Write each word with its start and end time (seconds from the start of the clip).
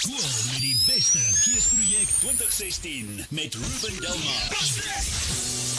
Skool 0.00 0.52
met 0.52 0.60
die 0.60 0.76
beste 0.86 1.18
Geesprojek 1.18 2.08
2016 2.20 3.26
met 3.28 3.54
Ruben 3.54 4.00
Delmar. 4.00 5.69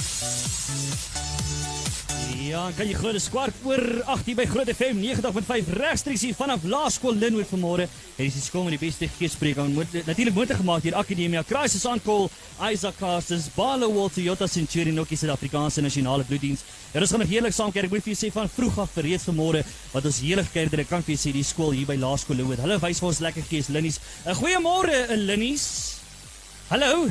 Ja, 2.51 2.65
kan 2.75 2.89
jy 2.89 2.95
glo 2.97 3.13
dis 3.15 3.29
kwart 3.31 3.55
oor 3.63 3.81
8 4.11 4.27
hier 4.27 4.35
by 4.35 4.43
Groot 4.49 4.67
FM 4.73 4.97
90.5 4.99 5.69
regstreeks 5.77 6.23
hier 6.25 6.35
vanaf 6.35 6.65
Laerskool 6.67 7.15
Linwood 7.15 7.47
vanmôre. 7.47 7.85
Hier 8.17 8.27
is 8.27 8.35
die 8.35 8.43
skool 8.43 8.65
met 8.67 8.75
die 8.75 8.81
beste 8.81 9.07
geespreek 9.15 9.61
aan 9.61 9.71
moet 9.71 9.93
natuurlik 10.07 10.35
moontlik 10.35 10.59
gemaak 10.59 10.83
deur 10.83 10.97
Akademia 10.99 11.45
Crisis 11.47 11.85
Aankol, 11.87 12.27
Isaac 12.67 12.99
Casters, 12.99 13.47
Balo 13.55 13.87
Walter 13.95 14.19
Toyota 14.19 14.49
Centurion 14.51 14.99
ook 14.99 15.13
die 15.13 15.21
Suid-Afrikaanse 15.21 15.85
Nasionale 15.85 16.27
Bloeddiens. 16.27 16.65
Ja, 16.91 16.99
ons 16.99 17.15
gaan 17.15 17.23
nog 17.23 17.31
heerlik 17.31 17.55
saam 17.55 17.71
kerk. 17.71 17.87
Ek 17.87 17.95
moet 17.95 18.03
vir 18.03 18.13
julle 18.17 18.23
sê 18.25 18.35
van 18.35 18.51
vroeg 18.51 18.79
af 18.83 18.97
reeds 18.99 19.27
vanmôre 19.31 19.65
wat 19.95 20.11
ons 20.11 20.21
heerlik 20.25 20.51
kerk 20.51 20.75
dit 20.75 20.91
kan 20.91 21.05
vir 21.07 21.15
julle 21.15 21.23
sê 21.23 21.35
die 21.35 21.47
skool 21.47 21.71
hier 21.77 21.87
by 21.87 21.95
Laerskool 22.01 22.41
Linwood. 22.41 22.59
Hulle 22.65 22.81
wys 22.83 22.99
vir 22.99 23.13
ons 23.13 23.21
lekker 23.31 23.47
gees 23.47 23.71
Linnies. 23.71 24.01
'n 24.25 24.35
Goeiemôre 24.41 25.05
Linnies. 25.15 25.67
Hallo. 26.67 27.07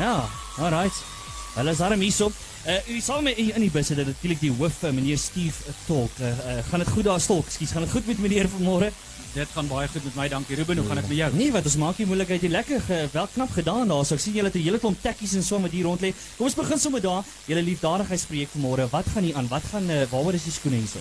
Ja, 0.00 0.24
alright. 0.58 1.15
Hulle 1.56 1.72
is 1.72 1.80
arm 1.80 2.02
hierop. 2.04 2.34
Uh, 2.66 2.74
u 2.92 3.00
sal 3.00 3.22
my 3.24 3.32
in 3.38 3.62
die 3.62 3.70
bus 3.72 3.88
het 3.88 4.00
natuurlik 4.04 4.40
die 4.42 4.50
hoof 4.52 4.82
uh, 4.84 4.90
meneer 4.92 5.16
Steve 5.16 5.72
Tolk. 5.86 6.18
Uh, 6.20 6.28
uh, 6.28 6.56
gaan 6.68 6.82
dit 6.82 6.90
goed 6.92 7.06
daar 7.06 7.22
Tolk? 7.22 7.46
Ekskuus, 7.48 7.72
gaan 7.72 7.86
dit 7.86 7.94
goed 7.94 8.10
met 8.10 8.18
meneer 8.20 8.48
vanmôre? 8.52 8.90
Dit 9.32 9.54
gaan 9.54 9.68
baie 9.68 9.88
goed 9.88 10.04
met 10.04 10.18
my, 10.18 10.26
dankie 10.32 10.56
Ruben. 10.56 10.82
Hoe 10.82 10.86
gaan 10.90 11.00
dit 11.00 11.08
met 11.08 11.16
jou? 11.16 11.30
Nee, 11.36 11.48
wat 11.54 11.64
ons 11.68 11.78
maak 11.80 11.98
nie 12.00 12.06
moeilikheid 12.10 12.44
nie. 12.44 12.50
Lekker 12.52 12.84
ge, 12.84 12.98
wel 13.12 13.30
knap 13.32 13.54
gedaan 13.56 13.88
daar. 13.88 14.04
So 14.04 14.18
ek 14.18 14.24
sien 14.26 14.36
julle 14.36 14.52
het 14.52 14.58
'n 14.60 14.66
hele 14.66 14.80
klomp 14.82 15.00
tekkies 15.00 15.34
en 15.40 15.42
so 15.42 15.60
wat 15.60 15.72
hier 15.72 15.84
rond 15.88 16.00
lê. 16.00 16.12
Kom 16.36 16.46
ons 16.46 16.54
begin 16.60 16.78
sommer 16.78 17.00
daar. 17.00 17.24
Julle 17.46 17.62
liefdadigheidspreek 17.62 18.48
vanmôre. 18.52 18.90
Wat 18.90 19.06
gaan 19.14 19.24
hier 19.24 19.36
aan? 19.36 19.48
Wat 19.48 19.64
gaan 19.72 19.90
uh, 19.90 20.04
waaroor 20.10 20.34
is 20.34 20.44
die 20.44 20.52
skoene 20.52 20.76
hierso? 20.76 21.00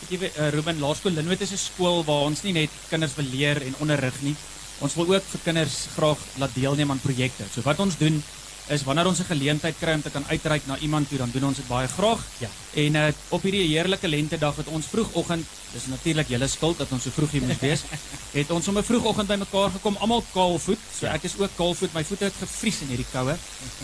Weet 0.00 0.10
jy 0.20 0.30
uh, 0.38 0.50
Ruben, 0.50 0.78
Laerskool 0.78 1.12
Linwood 1.12 1.40
is 1.40 1.52
'n 1.52 1.58
skool 1.58 2.04
waar 2.04 2.30
ons 2.30 2.42
nie 2.42 2.52
net 2.52 2.70
kinders 2.88 3.14
wil 3.14 3.26
leer 3.26 3.62
en 3.62 3.74
onderrig 3.78 4.22
nie. 4.22 4.36
Ons 4.78 4.94
wil 4.94 5.14
ook 5.14 5.22
vir 5.22 5.40
kinders 5.44 5.86
graag 5.96 6.18
laat 6.38 6.54
deelneem 6.54 6.90
aan 6.90 7.00
projekte. 7.00 7.44
So 7.54 7.62
wat 7.62 7.78
ons 7.78 7.96
doen 7.98 8.22
is 8.68 8.82
wanneer 8.82 9.06
ons 9.06 9.18
'n 9.20 9.24
geleentheid 9.24 9.74
kry 9.78 9.92
om 9.94 10.02
te 10.02 10.10
kan 10.10 10.24
uitreik 10.28 10.66
na 10.66 10.76
iemand 10.78 11.08
toe, 11.08 11.18
dan 11.18 11.30
doen 11.32 11.44
ons 11.44 11.56
dit 11.56 11.68
baie 11.68 11.88
graag. 11.88 12.20
Ja. 12.38 12.48
En 12.74 12.94
uh, 12.94 13.06
op 13.28 13.42
hierdie 13.42 13.66
heerlike 13.68 14.08
lentedag 14.08 14.56
het 14.56 14.66
ons 14.66 14.86
vroegoggend, 14.86 15.46
dis 15.72 15.86
natuurlik 15.86 16.28
julle 16.28 16.48
skuld 16.48 16.78
dat 16.78 16.92
ons 16.92 17.02
so 17.02 17.10
vroeg 17.10 17.30
hier 17.30 17.42
moes 17.42 17.60
wees, 17.60 17.82
het 18.40 18.50
ons 18.50 18.64
sommer 18.64 18.84
vroegoggend 18.84 19.28
bymekaar 19.28 19.70
gekom, 19.70 19.96
almal 19.96 20.24
kaalvoet. 20.32 20.78
So 20.98 21.06
Ja. 21.06 21.12
ek 21.12 21.22
is 21.24 21.38
ook 21.38 21.50
kaalvoet. 21.56 21.92
My 21.94 22.04
voete 22.04 22.24
het 22.24 22.34
gevries 22.40 22.80
in 22.80 22.88
hierdie 22.88 23.06
koue. 23.12 23.36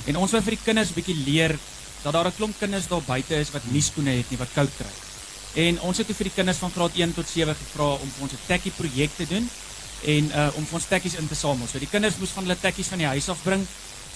En 0.05 0.17
ons 0.17 0.31
wil 0.31 0.43
vir 0.43 0.51
die 0.57 0.65
kinders 0.65 0.89
'n 0.91 0.95
bietjie 0.95 1.17
leer 1.25 1.59
dat 2.03 2.13
daar 2.13 2.27
'n 2.27 2.37
klomp 2.37 2.59
kinders 2.59 2.89
daar 2.89 3.03
buite 3.03 3.35
is 3.35 3.51
wat 3.51 3.63
nie 3.71 3.83
skoene 3.83 4.11
het 4.11 4.31
nie, 4.31 4.39
wat 4.39 4.49
koud 4.55 4.71
kry. 4.77 4.91
En 5.55 5.81
ons 5.81 5.99
het 5.99 6.07
vir 6.07 6.25
die 6.25 6.35
kinders 6.35 6.59
van 6.59 6.71
graad 6.71 6.97
1 6.97 7.15
tot 7.15 7.29
7 7.29 7.55
gevra 7.55 7.85
om 7.93 8.11
vir 8.11 8.23
ons 8.23 8.33
'n 8.33 8.39
tekkie 8.47 8.73
projek 8.73 9.11
te 9.17 9.27
doen 9.29 9.49
en 10.05 10.25
uh 10.35 10.51
om 10.57 10.67
vir 10.67 10.75
ons 10.75 10.87
tekkies 10.89 11.15
in 11.15 11.29
te 11.29 11.35
samel. 11.35 11.67
So 11.67 11.79
die 11.79 11.89
kinders 11.91 12.17
moes 12.19 12.31
van 12.31 12.43
hulle 12.45 12.57
tekkies 12.61 12.87
van 12.89 12.99
die 12.99 13.07
huis 13.07 13.29
af 13.29 13.43
bring. 13.43 13.67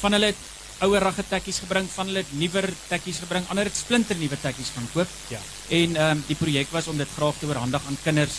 Van 0.00 0.12
hulle 0.12 0.34
ouerige 0.78 1.24
tekkies 1.28 1.58
gebring, 1.58 1.88
van 1.94 2.06
hulle 2.06 2.18
het 2.18 2.32
nuwer 2.32 2.68
tekkies 2.88 3.18
gebring, 3.18 3.44
ander 3.48 3.64
het 3.64 3.76
splinter 3.76 4.16
nuwe 4.16 4.36
tekkies 4.40 4.70
gaan 4.74 4.88
koop. 4.92 5.08
Ja. 5.28 5.38
En 5.68 5.96
ehm 5.96 6.10
um, 6.10 6.24
die 6.26 6.36
projek 6.36 6.68
was 6.70 6.86
om 6.86 6.96
dit 6.96 7.08
graag 7.16 7.34
te 7.38 7.46
oorhandig 7.46 7.82
aan 7.86 7.98
kinders 8.02 8.32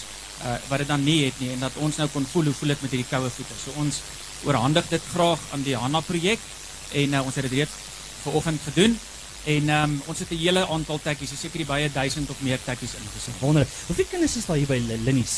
uh 0.45 0.53
wat 0.69 0.77
dit 0.77 0.87
dan 0.87 1.03
nie 1.03 1.25
het 1.25 1.39
nie 1.39 1.49
en 1.51 1.59
dat 1.59 1.71
ons 1.75 1.95
nou 1.97 2.07
kon 2.13 2.25
voel 2.31 2.43
hoe 2.43 2.53
voel 2.53 2.69
dit 2.69 2.81
met 2.81 2.91
hierdie 2.91 3.09
koue 3.09 3.29
voete. 3.29 3.53
So 3.63 3.71
ons 3.81 4.01
oorhandig 4.45 4.85
dit 4.89 5.01
graag 5.13 5.39
aan 5.51 5.63
die 5.63 5.75
Hanna 5.75 5.99
projek 5.99 6.39
en 6.93 7.13
uh, 7.13 7.25
ons 7.25 7.35
het 7.35 7.43
dit 7.49 7.53
reeds 7.57 7.71
vanoggend 8.23 8.61
gedoen. 8.69 8.99
En 9.47 9.69
ehm 9.69 9.83
um, 9.83 10.01
ons 10.05 10.19
het 10.19 10.29
'n 10.31 10.37
hele 10.37 10.67
aantal 10.67 10.99
tekkies, 11.03 11.29
seker 11.39 11.57
die 11.57 11.65
baie 11.65 11.89
1000 11.91 12.29
of 12.29 12.41
meer 12.41 12.59
tekkies 12.63 12.93
ingesit. 12.93 13.33
Wonderlik. 13.39 13.69
Hoeveel 13.87 14.05
kinders 14.09 14.35
is 14.35 14.45
daar 14.45 14.57
hier 14.57 14.67
by 14.67 14.77
Li- 14.87 15.03
Linnies? 15.03 15.35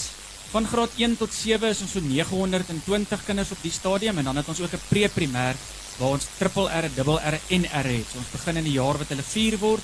Van 0.51 0.67
graad 0.67 0.89
1 0.97 1.17
tot 1.17 1.33
7 1.33 1.69
is 1.69 1.81
ons 1.81 1.91
so 1.91 1.99
920 1.99 3.25
kinders 3.25 3.51
op 3.51 3.57
die 3.61 3.71
stadium 3.71 4.17
en 4.17 4.23
dan 4.23 4.35
het 4.35 4.47
ons 4.47 4.59
ook 4.59 4.73
'n 4.73 4.81
pre-primêr 4.89 5.55
waar 5.99 6.15
ons 6.15 6.27
triple 6.37 6.67
R, 6.71 6.87
dubbel 6.95 7.19
R 7.19 7.37
en 7.55 7.67
R 7.83 7.91
het. 7.91 8.07
So 8.11 8.21
ons 8.21 8.33
begin 8.33 8.61
in 8.61 8.67
die 8.69 8.77
jaar 8.77 8.97
wat 9.01 9.11
hulle 9.13 9.25
4 9.25 9.59
word 9.61 9.83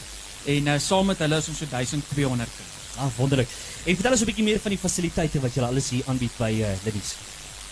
en 0.56 0.67
uh, 0.72 0.79
saam 0.79 1.09
met 1.12 1.22
hulle 1.25 1.40
is 1.41 1.47
ons 1.51 1.62
so 1.62 1.69
1200 1.72 2.57
kinders. 2.57 2.73
Ah, 2.95 3.09
wonderlik. 3.17 3.50
En 3.85 3.95
vertel 3.95 4.16
ons 4.16 4.22
'n 4.22 4.29
bietjie 4.31 4.47
meer 4.47 4.59
van 4.59 4.72
die 4.72 4.79
fasiliteite 4.79 5.41
wat 5.44 5.53
julle 5.53 5.67
alles 5.67 5.90
hier 5.90 6.03
aanbied 6.07 6.38
by 6.38 6.51
uh, 6.63 6.75
Linnies. 6.85 7.16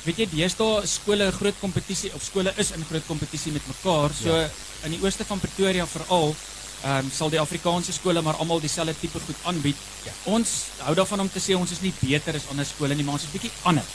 Weet 0.04 0.18
jy, 0.18 0.28
deesdae 0.34 0.88
skole 0.88 1.32
groot 1.32 1.60
kompetisie 1.62 2.12
of 2.14 2.24
skole 2.24 2.52
is 2.58 2.72
in 2.76 2.84
groot 2.90 3.06
kompetisie 3.08 3.54
met 3.56 3.68
mekaar. 3.68 4.12
So 4.12 4.36
ja. 4.36 4.50
in 4.84 4.92
die 4.92 5.00
ooste 5.04 5.24
van 5.26 5.40
Pretoria 5.40 5.88
veral 5.88 6.36
ehm 6.84 7.06
um, 7.06 7.12
sal 7.16 7.30
die 7.32 7.40
Afrikaanse 7.40 7.94
skole 7.96 8.22
maar 8.22 8.36
almal 8.44 8.60
dieselfde 8.60 8.94
tipe 9.00 9.20
goed 9.20 9.40
aanbied. 9.48 9.78
Ja. 10.04 10.12
Ons 10.36 10.50
hou 10.84 10.96
daarvan 10.96 11.24
om 11.24 11.30
te 11.32 11.40
sê 11.40 11.56
ons 11.56 11.72
is 11.72 11.80
nie 11.80 11.94
beter 12.02 12.36
as 12.36 12.50
ander 12.52 12.66
skole 12.68 12.96
nie, 12.96 13.06
maar 13.08 13.16
ons 13.16 13.24
is 13.24 13.32
bietjie 13.32 13.52
anders. 13.64 13.94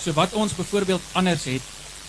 So 0.00 0.12
wat 0.16 0.32
ons 0.32 0.56
byvoorbeeld 0.56 1.02
anders 1.12 1.44
het 1.44 1.62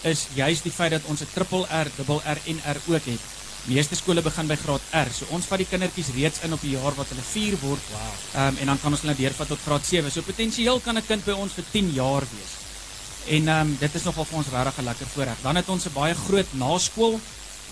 is 0.05 0.27
juis 0.37 0.61
die 0.61 0.71
feit 0.71 0.91
dat 0.93 1.07
ons 1.09 1.21
'n 1.21 1.31
triple 1.33 1.65
R, 1.65 1.89
dubbel 1.97 2.21
R 2.21 2.39
en 2.45 2.59
R 2.73 2.79
ook 2.87 3.05
het. 3.05 3.21
Meeste 3.65 3.95
skole 3.95 4.21
begin 4.21 4.47
by 4.47 4.55
graad 4.55 4.81
R. 4.93 5.09
So 5.09 5.25
ons 5.29 5.45
vat 5.45 5.57
die 5.57 5.65
kindertjies 5.65 6.13
reeds 6.13 6.43
in 6.45 6.53
op 6.53 6.61
die 6.61 6.75
jaar 6.77 6.93
wat 6.95 7.09
hulle 7.09 7.21
4 7.21 7.57
word. 7.61 7.81
Wow. 7.91 8.01
Ehm 8.33 8.47
um, 8.47 8.57
en 8.61 8.65
dan 8.65 8.79
kan 8.81 8.91
ons 8.91 9.01
hulle 9.01 9.15
deurvat 9.15 9.47
tot 9.47 9.59
graad 9.65 9.85
7. 9.85 10.11
So 10.11 10.21
potensieel 10.21 10.79
kan 10.79 10.97
'n 10.97 11.05
kind 11.07 11.25
by 11.25 11.31
ons 11.31 11.53
vir 11.53 11.65
10 11.71 11.93
jaar 11.93 12.21
wees. 12.21 12.53
En 13.25 13.47
ehm 13.47 13.61
um, 13.61 13.77
dit 13.79 13.95
is 13.95 14.03
nogal 14.03 14.25
vir 14.25 14.37
ons 14.37 14.47
regtig 14.47 14.77
'n 14.77 14.83
lekker 14.83 15.07
voorreg. 15.07 15.37
Dan 15.41 15.55
het 15.55 15.69
ons 15.69 15.85
'n 15.85 15.93
baie 15.93 16.13
groot 16.13 16.53
naskool. 16.53 17.19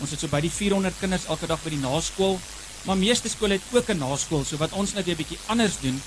Ons 0.01 0.09
het 0.09 0.19
so 0.19 0.27
by 0.27 0.41
die 0.41 0.51
400 0.51 0.95
kinders 0.99 1.25
elke 1.25 1.47
dag 1.47 1.63
by 1.63 1.69
die 1.69 1.83
naskool. 1.85 2.39
Maar 2.83 2.97
meeste 2.97 3.29
skole 3.29 3.53
het 3.53 3.61
ook 3.71 3.89
'n 3.89 3.97
naskool. 3.97 4.43
So 4.45 4.57
wat 4.57 4.71
ons 4.71 4.93
nou 4.93 5.03
weer 5.05 5.15
bietjie 5.15 5.39
anders 5.45 5.77
doen 5.81 6.01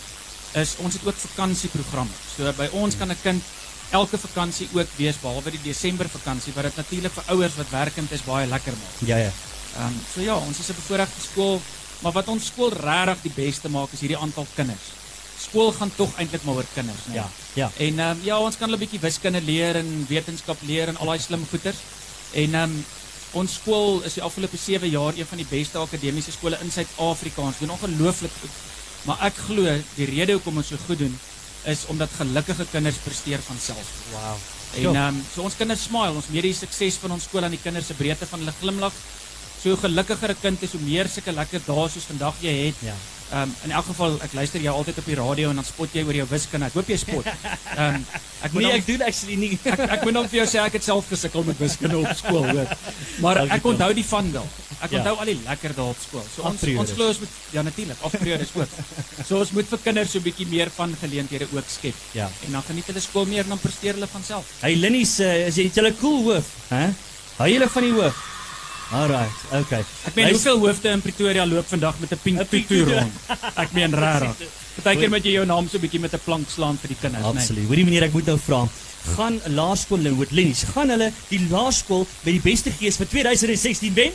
is 0.52 0.74
ons 0.76 0.94
het 0.94 1.06
ook 1.06 1.14
vakansieprogramme. 1.14 2.12
So 2.36 2.52
by 2.52 2.68
ons 2.72 2.96
kan 2.96 3.10
'n 3.10 3.16
kind 3.22 3.42
elke 3.90 4.18
vakansie 4.18 4.68
ook 4.72 4.88
wees 4.96 5.18
behalwe 5.22 5.50
die 5.54 5.62
Desember 5.62 6.08
vakansie 6.08 6.52
wat 6.56 6.64
dit 6.68 6.76
natuurlik 6.76 7.12
vir 7.12 7.30
ouers 7.34 7.56
wat 7.56 7.70
werkend 7.70 8.12
is 8.12 8.24
baie 8.26 8.46
lekker 8.46 8.72
maak. 8.72 9.08
Ja 9.08 9.16
ja. 9.16 9.32
Ehm 9.76 9.86
um, 9.86 10.00
so 10.14 10.20
ja, 10.20 10.36
ons 10.36 10.58
is 10.58 10.68
'n 10.68 10.74
bevoorregte 10.74 11.20
skool, 11.20 11.60
maar 12.02 12.12
wat 12.12 12.28
ons 12.28 12.46
skool 12.46 12.72
regtig 12.72 13.22
die 13.22 13.36
beste 13.44 13.68
maak 13.68 13.92
is 13.92 14.00
hierdie 14.00 14.18
aantal 14.18 14.46
kinders. 14.54 14.86
Skool 15.38 15.72
gaan 15.72 15.92
tog 15.96 16.16
eintlik 16.16 16.42
maar 16.44 16.54
oor 16.54 16.66
kinders, 16.74 17.06
né? 17.06 17.14
Ja. 17.14 17.28
Ja. 17.54 17.70
En 17.76 17.98
ehm 17.98 18.10
um, 18.10 18.24
ja, 18.24 18.38
ons 18.38 18.56
kan 18.56 18.68
hulle 18.68 18.76
'n 18.76 18.84
bietjie 18.84 19.00
wiskunde 19.00 19.40
leer 19.40 19.76
en 19.76 20.06
wetenskap 20.08 20.58
leer 20.62 20.88
en 20.88 20.96
al 20.96 21.06
daai 21.06 21.18
slim 21.18 21.46
goeters. 21.50 21.78
En 22.32 22.54
ehm 22.54 22.62
um, 22.62 22.84
ons 23.32 23.54
skool 23.54 24.02
is 24.02 24.14
die 24.14 24.22
afgelope 24.22 24.56
7 24.56 24.88
jaar 24.88 25.12
een 25.16 25.26
van 25.26 25.38
die 25.38 25.46
beste 25.50 25.78
akademiese 25.78 26.32
skole 26.32 26.58
in 26.62 26.70
Suid-Afrika. 26.70 27.42
Ons 27.42 27.58
doen 27.58 27.70
ongelooflik 27.70 28.32
goed. 28.40 28.50
Maar 29.02 29.18
ek 29.20 29.34
glo 29.36 29.62
die 29.94 30.06
rede 30.06 30.32
hoekom 30.32 30.56
ons 30.56 30.68
so 30.68 30.76
goed 30.86 30.98
doen 30.98 31.18
is 31.72 31.86
omdat 31.92 32.10
gelukkige 32.16 32.66
kinders 32.70 33.02
presteer 33.04 33.42
van 33.42 33.58
self. 33.60 33.90
Wow. 34.12 34.36
En 34.76 34.94
ehm 34.94 35.14
um, 35.14 35.22
so 35.34 35.42
ons 35.42 35.56
kinders 35.56 35.82
smile, 35.88 36.18
ons 36.18 36.28
meet 36.30 36.48
die 36.48 36.54
sukses 36.54 36.98
van 37.02 37.14
ons 37.16 37.24
skool 37.28 37.46
aan 37.46 37.54
die 37.54 37.62
kinders 37.62 37.86
se 37.90 37.94
breedte 37.98 38.26
van 38.26 38.42
hulle 38.42 38.54
glimlag. 38.60 38.98
So 39.66 39.72
hoe 39.74 39.80
gelukkiger 39.82 40.30
'n 40.30 40.36
kind 40.40 40.62
is, 40.62 40.72
hoe 40.72 40.80
meer 40.86 41.08
sulke 41.10 41.32
lekker 41.34 41.60
dae 41.66 41.88
soos 41.90 42.04
vandag 42.06 42.34
jy 42.40 42.52
het. 42.66 42.74
Ja. 42.86 42.94
Ehm 43.32 43.42
um, 43.42 43.54
in 43.64 43.70
elk 43.74 43.86
geval 43.90 44.12
ek 44.22 44.32
luister 44.38 44.60
jou 44.62 44.70
altyd 44.78 44.98
op 44.98 45.04
die 45.10 45.16
radio 45.18 45.48
en 45.50 45.56
dan 45.58 45.64
spot 45.66 45.88
jy 45.92 46.04
oor 46.06 46.14
jou 46.14 46.26
wiskunde. 46.30 46.66
Ek 46.66 46.72
hoop 46.78 46.86
jy 46.88 46.96
spot. 46.96 47.26
Ehm 47.26 47.94
um, 47.96 48.04
ek 48.46 48.52
moet 48.52 48.62
Nee, 48.62 48.72
ek 48.78 48.86
doen 48.86 49.02
actually 49.02 49.34
nie. 49.36 49.58
ek, 49.64 49.78
ek 49.96 50.04
moet 50.06 50.14
dan 50.14 50.28
vir 50.28 50.38
jou 50.38 50.46
sê 50.46 50.60
ek 50.62 50.72
het 50.78 50.84
self 50.84 51.08
gesukkel 51.10 51.42
met 51.42 51.58
wiskunde 51.58 51.98
op 51.98 52.12
skool, 52.16 52.46
hoor. 52.46 52.68
Maar 53.18 53.36
ek 53.58 53.64
onthou 53.66 53.90
die 53.94 54.04
van 54.04 54.30
wel. 54.32 54.46
Ek 54.80 54.90
Ja. 54.90 54.98
onthou 54.98 55.16
al 55.18 55.24
die 55.32 55.38
lekker 55.48 55.74
dae 55.74 55.84
op 55.90 55.98
skool. 56.06 56.22
So 56.36 56.42
ons 56.42 56.62
ons 56.62 56.90
glo 56.94 57.08
ons 57.08 57.18
moet 57.18 57.34
ja 57.50 57.62
natuurlik, 57.62 57.98
afperiodes 58.02 58.54
ook. 58.54 58.68
So 59.26 59.38
ons 59.42 59.50
moet 59.50 59.66
vir 59.68 59.78
kinders 59.82 60.10
so 60.12 60.18
'n 60.18 60.22
bietjie 60.22 60.46
meer 60.46 60.70
van 60.70 60.94
geleenthede 61.00 61.48
ook 61.52 61.64
skep. 61.66 61.94
Ja. 62.12 62.30
En 62.46 62.52
dan 62.52 62.62
geniet 62.62 62.86
hulle 62.86 63.00
skool 63.00 63.26
meer 63.26 63.42
en 63.42 63.48
dan 63.48 63.58
presteer 63.58 63.94
hulle 63.98 64.06
van 64.06 64.22
self. 64.22 64.46
Hey 64.62 64.76
Linnies, 64.76 65.18
uh, 65.20 65.46
is 65.50 65.56
jy 65.58 65.70
julle 65.74 65.92
cool 65.98 66.22
hoof, 66.30 66.46
hè? 66.68 66.86
Hou 67.42 67.48
julle 67.50 67.68
van 67.68 67.82
die 67.82 67.92
hoof? 67.92 68.35
Alright, 68.92 69.34
okay. 69.52 69.82
Ek 70.06 70.14
meen 70.14 70.28
Luister- 70.30 70.50
hoeveel 70.52 70.58
hoofde 70.68 70.88
in 70.94 71.00
Pretoria 71.02 71.46
loop 71.46 71.66
vandag 71.68 71.98
met 71.98 72.12
'n 72.12 72.18
pink 72.22 72.48
tutu 72.50 72.84
rond. 72.84 73.12
Ek 73.56 73.72
meen 73.72 73.94
regtig. 73.94 74.48
Partykeer 74.82 75.08
moet 75.10 75.24
jy 75.24 75.32
jou 75.32 75.46
naam 75.46 75.68
so 75.68 75.78
bietjie 75.78 76.00
met 76.00 76.12
'n 76.14 76.20
plank 76.24 76.46
slaan 76.50 76.78
vir 76.78 76.88
die 76.88 76.96
kinders, 77.00 77.22
né? 77.24 77.28
Absoluut. 77.28 77.66
Hoorie 77.66 77.84
meneer, 77.84 78.02
ek 78.04 78.12
moet 78.12 78.26
nou 78.26 78.38
vra. 78.38 78.68
Gaan 79.16 79.40
Laerskool 79.46 79.98
Linwood 79.98 80.30
Linnies, 80.30 80.64
gaan 80.74 80.88
hulle 80.90 81.12
die 81.28 81.40
laerskool 81.50 82.06
met 82.22 82.32
die 82.34 82.40
beste 82.52 82.70
gees 82.70 82.96
vir 82.96 83.06
2016 83.06 83.94
wen? 83.94 84.12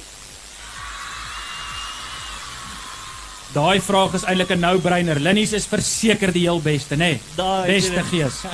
Daai 3.54 3.82
vraag 3.84 4.14
is 4.16 4.24
eintlik 4.24 4.52
'n 4.52 4.60
no-brainer. 4.60 5.20
Linnies 5.20 5.52
is 5.54 5.66
verseker 5.66 6.32
die 6.32 6.42
heel 6.48 6.62
beste, 6.62 6.96
né? 6.96 7.20
Daai 7.36 7.68
Beste 7.68 8.04
gees. 8.04 8.34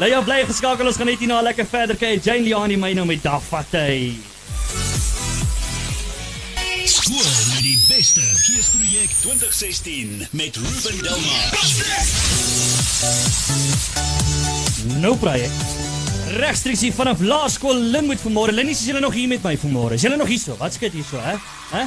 Nou 0.00 0.08
ja, 0.10 0.20
bly 0.22 0.44
geskakel. 0.46 0.86
Ons 0.86 0.96
gaan 0.96 1.06
net 1.06 1.18
hierna 1.18 1.42
lekker 1.42 1.66
verder 1.66 1.96
kyk. 1.96 2.24
Jane 2.24 2.40
Liani 2.46 2.76
my 2.76 2.92
nou 2.94 3.04
met 3.06 3.22
Dafatte. 3.22 4.14
Skool 7.10 7.54
met 7.54 7.62
die 7.62 7.78
beste 7.88 8.20
Geesprojek 8.20 9.10
2016 9.20 10.26
met 10.30 10.56
Ruben 10.56 11.02
Delmar. 11.02 11.56
Nou 15.00 15.16
praai. 15.18 15.48
Regstreeks 16.36 16.84
hier 16.86 16.94
vanaf 16.94 17.18
Laerskool 17.20 17.74
Linwood 17.74 18.22
vanmôre. 18.22 18.54
Linnies, 18.54 18.84
is 18.84 18.92
julle 18.92 19.02
nog 19.02 19.16
hier 19.18 19.26
met 19.28 19.42
my 19.42 19.56
vanmôre? 19.58 19.98
Is 19.98 20.06
julle 20.06 20.20
nog 20.20 20.30
hierso? 20.30 20.54
Wat 20.62 20.78
skud 20.78 20.94
hierso, 20.94 21.18
hè? 21.18 21.34
Hè? 21.72 21.82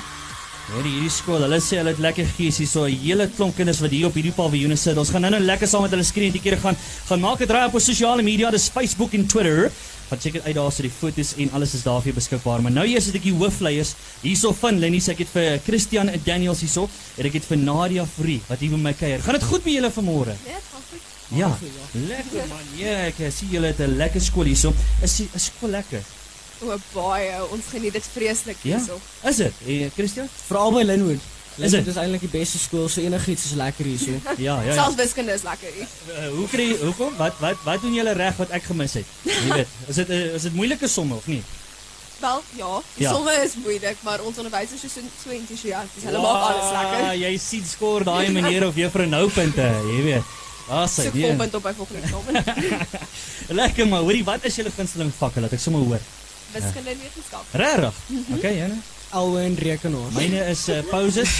Hierdie 0.63 0.93
hierdie 0.93 1.11
skool, 1.11 1.41
hulle 1.43 1.57
sê 1.59 1.81
hulle 1.81 1.91
het 1.91 1.99
lekker 1.99 2.27
gees 2.37 2.57
hier 2.61 2.67
so 2.71 2.85
'n 2.87 2.95
hele 2.95 3.27
klomp 3.35 3.55
kinders 3.57 3.81
wat 3.83 3.91
hier 3.91 4.07
op 4.07 4.15
hierdie 4.15 4.31
paviljoene 4.31 4.77
sit. 4.77 4.97
Ons 4.97 5.09
gaan 5.11 5.21
nou-nou 5.21 5.41
lekker 5.43 5.67
saam 5.67 5.81
met 5.83 5.91
hulle 5.91 6.05
skree 6.07 6.31
en 6.31 6.33
'n 6.33 6.39
keer 6.39 6.57
gaan 6.57 6.77
gaan 7.09 7.19
maak 7.19 7.41
'n 7.41 7.47
draai 7.47 7.67
op 7.67 7.75
ons 7.75 7.83
sosiale 7.83 8.23
media, 8.23 8.49
dis 8.49 8.69
Facebook 8.69 9.13
en 9.13 9.27
Twitter. 9.27 9.71
Gaan 10.09 10.19
check 10.19 10.33
dit 10.33 10.43
uit 10.45 10.55
daar 10.55 10.71
so 10.71 10.81
die 10.81 10.89
foto's 10.89 11.33
en 11.37 11.51
alles 11.51 11.73
is 11.73 11.83
daar 11.83 11.99
vir 11.99 12.13
jou 12.13 12.15
beskikbaar. 12.15 12.61
Maar 12.61 12.71
nou 12.71 12.87
eers 12.87 13.05
het 13.05 13.15
ek 13.15 13.23
die 13.23 13.33
hoofleiers 13.33 13.93
hierso 14.21 14.53
van 14.53 14.79
sê 14.79 15.11
ek 15.11 15.19
het 15.19 15.29
vir 15.33 15.59
Christian 15.65 16.09
en 16.09 16.21
Daniels 16.23 16.61
hierso 16.61 16.89
en 17.17 17.25
ek 17.25 17.33
het 17.33 17.45
vir 17.45 17.57
Nadia 17.57 18.05
Free 18.05 18.39
wat 18.47 18.59
hier 18.59 18.71
met 18.71 18.81
my 18.81 18.93
kuier. 18.93 19.19
Gaan 19.21 19.33
dit 19.33 19.43
goed 19.43 19.65
met 19.65 19.73
julle 19.73 19.91
vanmôre? 19.91 20.35
Ja, 20.47 20.55
dit 20.55 20.63
gaan 20.71 20.83
goed. 20.89 21.01
Ja. 21.35 21.57
Lekker 21.91 22.47
man. 22.47 22.65
Ja, 22.77 23.11
ek 23.11 23.15
sien 23.33 23.49
julle 23.51 23.67
het 23.67 23.79
'n 23.79 23.97
lekker 23.97 24.21
skool 24.21 24.45
hierso. 24.45 24.73
Is 25.01 25.15
die 25.17 25.27
is 25.33 25.45
skool 25.45 25.69
lekker? 25.69 26.22
O, 26.63 26.77
baie. 26.93 27.35
Ons 27.51 27.69
geniet 27.71 27.93
dit 27.93 28.05
vreeslik 28.13 28.57
Ja. 28.63 28.77
hierso. 28.77 28.99
Is 29.29 29.35
dit? 29.35 29.53
Eh 29.67 29.89
Christian? 29.95 30.29
Veral 30.47 30.71
by 30.71 30.83
Linwood. 30.83 31.19
Is 31.57 31.71
dit? 31.71 31.87
is 31.87 31.95
eintlik 32.01 32.21
die 32.25 32.31
beste 32.39 32.57
skool, 32.57 32.87
so 32.89 33.01
enigiets 33.01 33.43
is 33.45 33.51
lekker 33.59 33.85
hierso. 33.85 34.11
Ja, 34.37 34.55
ja. 34.61 34.61
ja. 34.63 34.73
Selfs 34.73 34.95
wiskunde 34.97 35.33
is 35.37 35.43
lekker 35.45 35.69
hier. 35.75 35.87
Uh, 36.09 36.29
hoe 36.37 36.47
kry 36.49 36.69
hoekom? 36.81 37.11
Wat 37.17 37.35
wat 37.43 37.59
wat 37.67 37.81
doen 37.81 37.93
julle 37.93 38.13
reg 38.17 38.35
wat 38.41 38.49
ek 38.57 38.63
gemis 38.71 38.93
het? 38.97 39.05
Jy 39.27 39.51
weet, 39.53 39.67
is 39.87 39.95
dit 40.01 40.09
uh, 40.09 40.21
is 40.39 40.47
dit 40.49 40.53
moeilike 40.57 40.87
somme 40.89 41.15
of 41.19 41.27
nie? 41.27 41.43
Wel, 42.23 42.41
ja, 42.55 42.71
die 42.95 43.03
Ja. 43.03 43.11
somme 43.13 43.33
is 43.43 43.53
moeilik, 43.59 43.97
maar 44.07 44.21
ons 44.23 44.37
onderwysers 44.39 44.83
is 44.87 44.93
so, 44.93 45.01
so 45.23 45.29
entoesiasties. 45.35 46.03
Hulle 46.07 46.21
maak 46.23 46.45
alles 46.49 46.71
lekker. 46.71 47.09
Jy 47.19 47.33
sien 47.37 47.65
skoor 47.67 48.03
daai 48.07 48.31
meneer 48.31 48.63
of 48.67 48.75
juffrou 48.79 49.05
nou 49.11 49.25
punte, 49.29 49.65
jy 49.91 50.01
weet. 50.07 50.23
Daar 50.69 50.87
sê 50.87 51.03
Soek 51.09 51.17
jy. 51.19 51.27
volpunt 51.27 51.55
op 51.59 51.63
by 51.67 51.73
volgende 51.75 52.01
eksamen. 52.07 53.57
Lekker 53.59 53.87
maar, 53.91 54.05
hoorie, 54.07 54.23
wat 54.23 54.45
is 54.47 54.55
julle 54.55 54.71
gunsteling 54.71 55.11
vakke 55.17 55.43
laat 55.43 55.53
ek 55.57 55.59
sommer 55.59 55.83
hoor? 55.83 55.99
Wiskunde 56.53 56.89
en 56.89 56.99
wetenskap. 56.99 57.45
Regtig? 57.51 57.93
Okay, 58.37 58.57
Janne. 58.57 58.77
Alwe 59.13 59.41
en 59.41 59.55
rekenaar. 59.55 60.11
Myne 60.15 60.45
is 60.49 60.67
uh, 60.69 60.79
pauses. 60.89 61.33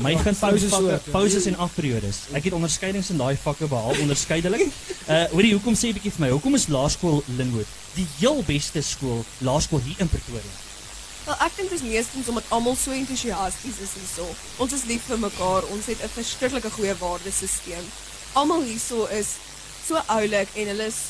My 0.00 0.14
gunsteling 0.16 0.40
pauses 0.40 0.70
vakke, 0.72 0.92
ook, 0.92 1.10
pauses 1.12 1.46
en 1.48 1.56
afperiodes. 1.56 2.18
Ek 2.36 2.44
het 2.48 2.56
onderskeidings 2.56 3.10
in 3.12 3.20
daai 3.20 3.36
vakke 3.40 3.68
behaal 3.68 4.00
onderskeidelik. 4.04 4.66
Uh 5.06 5.24
hoorie, 5.34 5.52
hoekom 5.56 5.76
sê 5.76 5.90
'n 5.90 5.96
bietjie 5.96 6.12
vir 6.16 6.24
my? 6.24 6.30
Hoekom 6.32 6.54
is 6.54 6.66
Laerskool 6.72 7.22
Linwood 7.36 7.68
die 7.94 8.06
heel 8.18 8.42
beste 8.46 8.82
skool, 8.82 9.24
laerskool 9.38 9.80
hier 9.84 9.98
in 9.98 10.08
Pretoria? 10.08 10.52
Wel, 11.26 11.36
ek 11.46 11.56
dink 11.56 11.70
dis 11.70 11.84
meestens 11.84 12.28
omdat 12.32 12.48
almal 12.48 12.76
so 12.76 12.94
entoesiasties 12.96 13.80
is 13.84 13.94
hierso. 13.98 14.26
Ons 14.56 14.72
is 14.72 14.84
lief 14.88 15.04
vir 15.10 15.18
mekaar. 15.20 15.68
Ons 15.74 15.86
het 15.92 16.00
'n 16.02 16.12
verskriklike 16.16 16.70
goeie 16.70 16.96
waardesisteem. 17.00 17.84
Almal 18.32 18.62
hierso 18.62 19.06
is 19.06 19.36
so 19.86 20.00
oulik 20.06 20.48
en 20.54 20.66
hulle 20.66 20.86
is 20.86 21.00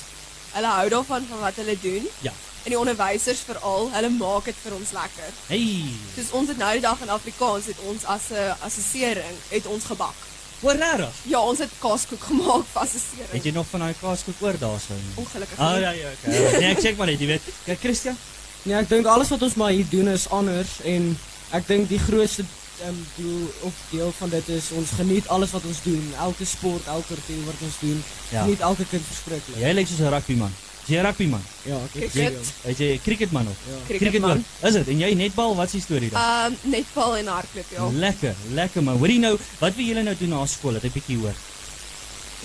hulle 0.53 0.67
hou 0.77 0.89
daarvan 0.89 1.27
van 1.31 1.41
wat 1.41 1.57
hulle 1.63 1.77
doen. 1.83 2.07
Ja. 2.21 2.33
En 2.65 2.71
die 2.75 2.79
onderwysers 2.79 3.41
veral, 3.49 3.89
hulle 3.93 4.09
maak 4.11 4.45
dit 4.45 4.57
vir 4.63 4.75
ons 4.77 4.91
lekker. 4.93 5.31
Hey. 5.47 5.85
Soos 6.17 6.31
ons 6.37 6.49
het 6.53 6.59
nou 6.61 6.73
die 6.77 6.83
dag 6.85 7.01
in 7.01 7.09
Afrikaans 7.09 7.67
het 7.73 7.79
ons 7.89 8.05
as 8.05 8.29
'n 8.31 8.57
assessering 8.67 9.37
het 9.49 9.67
ons 9.67 9.85
gebak. 9.85 10.15
Hoor 10.61 10.77
regtig? 10.77 11.15
Ja, 11.23 11.41
ons 11.41 11.59
het 11.59 11.71
kaaskoek 11.81 12.21
gemaak 12.31 12.67
vir 12.73 12.83
Het 12.83 12.89
assessering. 12.91 13.45
jy 13.45 13.51
nog 13.57 13.67
van 13.71 13.81
daai 13.81 13.95
kaaskoek 14.01 14.35
oor 14.41 14.59
daarso? 14.59 14.95
Ongelukkig. 15.15 15.59
Ah 15.59 15.73
nie. 15.73 15.81
ja 15.81 15.91
ja, 15.91 16.09
okay. 16.13 16.59
Nee, 16.61 16.71
ek 16.75 16.81
check 16.81 16.97
maar 16.97 17.07
net, 17.07 17.21
jy 17.21 17.27
weet. 17.27 17.43
Kyk 17.65 17.79
Christian. 17.81 18.17
Nee, 18.63 18.77
ek 18.77 18.89
dink 18.89 19.07
alles 19.07 19.29
wat 19.29 19.43
ons 19.43 19.55
maar 19.55 19.71
hier 19.73 19.87
doen 19.91 20.09
is 20.09 20.29
anders 20.29 20.69
en 20.85 21.19
ek 21.57 21.67
dink 21.67 21.89
die 21.89 21.99
grootste 21.99 22.45
um, 22.89 23.07
doel 23.17 23.51
of 23.61 23.73
deel 23.91 24.13
van 24.19 24.29
dit 24.29 24.49
is 24.49 24.71
ons 24.71 24.91
geniet 24.97 25.29
alles 25.29 25.51
wat 25.51 25.65
ons 25.65 25.83
doen. 25.83 26.13
Elke 26.19 26.45
sport, 26.45 26.87
elke 26.87 27.15
ding 27.27 27.45
wat 27.45 27.55
ons 27.61 27.79
doen. 27.81 28.03
Ja. 28.31 28.43
Geniet 28.43 28.61
elke 28.61 28.85
kind 28.91 29.03
verskriklik. 29.07 29.57
Jy 29.59 29.73
lyk 29.73 29.87
soos 29.87 29.99
'n 30.01 30.09
rugbyman. 30.15 30.53
Jy 30.87 30.97
'n 30.99 31.05
rugbyman. 31.05 31.43
Ja, 31.63 31.75
ek 31.77 31.83
het 31.93 32.11
Cricket. 32.11 32.39
gesien. 32.39 32.71
Is 32.71 32.79
jy 32.79 32.89
'n 32.95 33.01
cricketman 33.03 33.47
of? 33.49 33.57
Ja. 33.69 33.97
Cricketman. 33.97 34.31
ook? 34.39 34.67
Is 34.69 34.73
dit? 34.73 34.89
En 34.89 34.99
jy 34.99 35.13
netbal, 35.15 35.57
wat 35.57 35.67
is 35.67 35.73
die 35.73 35.81
storie 35.81 36.11
daar? 36.11 36.47
Ehm 36.47 36.55
netbal 36.71 37.17
en 37.17 37.27
hardloop 37.27 37.65
ja. 37.71 37.91
Lekker, 37.93 38.35
lekker 38.53 38.83
man. 38.83 38.97
Hoorie 38.99 39.19
nou, 39.19 39.39
wat 39.59 39.75
wil 39.75 39.85
julle 39.85 40.03
nou 40.03 40.17
doen 40.19 40.29
na 40.29 40.47
skool? 40.47 40.73
Dat 40.73 40.85
ek 40.85 40.93
bietjie 40.93 41.17
hoor. 41.19 41.35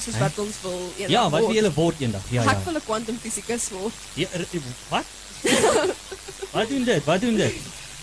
Soos 0.03 0.17
wat 0.19 0.37
ons 0.39 0.55
wil 0.61 0.91
eendag 0.97 1.09
Ja, 1.11 1.21
wat 1.29 1.39
wil 1.39 1.47
word. 1.47 1.55
julle 1.55 1.73
word 1.73 1.95
eendag? 1.99 2.21
Ja 2.29 2.41
Ek 2.43 2.49
ja. 2.49 2.63
wil 2.63 2.73
'n 2.75 2.81
kwantum 2.85 3.17
fisikus 3.21 3.69
word. 3.69 3.93
ja 4.13 4.27
wat? 4.89 5.05
wat 6.55 6.69
doen 6.69 6.83
dit? 6.83 7.03
Wat 7.05 7.21
doen 7.21 7.35
dit? 7.35 7.53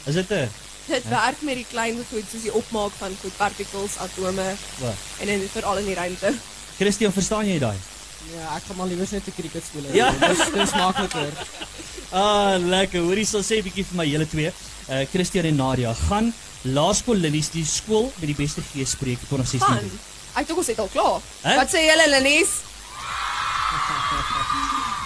Is 0.06 0.14
dit 0.14 0.30
'n 0.30 0.48
Dit 0.86 1.08
werk 1.08 1.42
met 1.46 1.54
die 1.60 1.66
klein 1.70 1.98
goed 2.10 2.26
soos 2.30 2.42
die 2.42 2.52
opmaak 2.52 2.92
van 2.98 3.14
goed, 3.22 3.36
partikels, 3.36 3.96
atome 4.02 4.48
en 5.20 5.28
in 5.28 5.48
veral 5.52 5.78
in 5.78 5.86
die 5.86 5.94
ruimte. 5.94 6.34
Christian, 6.76 7.12
verstaan 7.12 7.46
jy 7.46 7.58
daai? 7.62 7.76
Ja, 8.32 8.56
ek 8.56 8.68
gaan 8.68 8.76
maar 8.76 8.86
liewer 8.90 9.08
net 9.10 9.26
'n 9.26 9.34
cricket 9.36 9.64
hê. 9.74 9.94
Ja. 9.94 10.10
Dis 10.28 10.42
dis 10.54 10.72
makliker. 10.74 11.32
Ah, 12.10 12.56
lekker. 12.58 13.00
Hoorie, 13.00 13.26
sal 13.26 13.42
sê 13.42 13.58
'n 13.58 13.66
bietjie 13.66 13.84
vir 13.84 13.96
my 13.96 14.06
julle 14.06 14.28
twee. 14.28 14.52
Uh 14.88 15.04
Christian 15.12 15.44
en 15.44 15.56
Nadia 15.56 15.94
gaan 15.94 16.34
Laerskool 16.62 17.16
Lilies 17.16 17.50
die 17.50 17.64
skool 17.66 18.12
met 18.18 18.26
die 18.26 18.38
beste 18.38 18.62
gees 18.72 18.90
spreek 18.90 19.18
2016. 19.28 19.66
Van. 19.66 19.98
Ek 20.34 20.46
dink 20.46 20.58
ons 20.58 20.66
het 20.66 20.78
al 20.78 20.90
klaar. 20.92 21.20
Wat 21.42 21.70
sê 21.70 21.86
julle 21.86 22.06
Linies? 22.10 22.50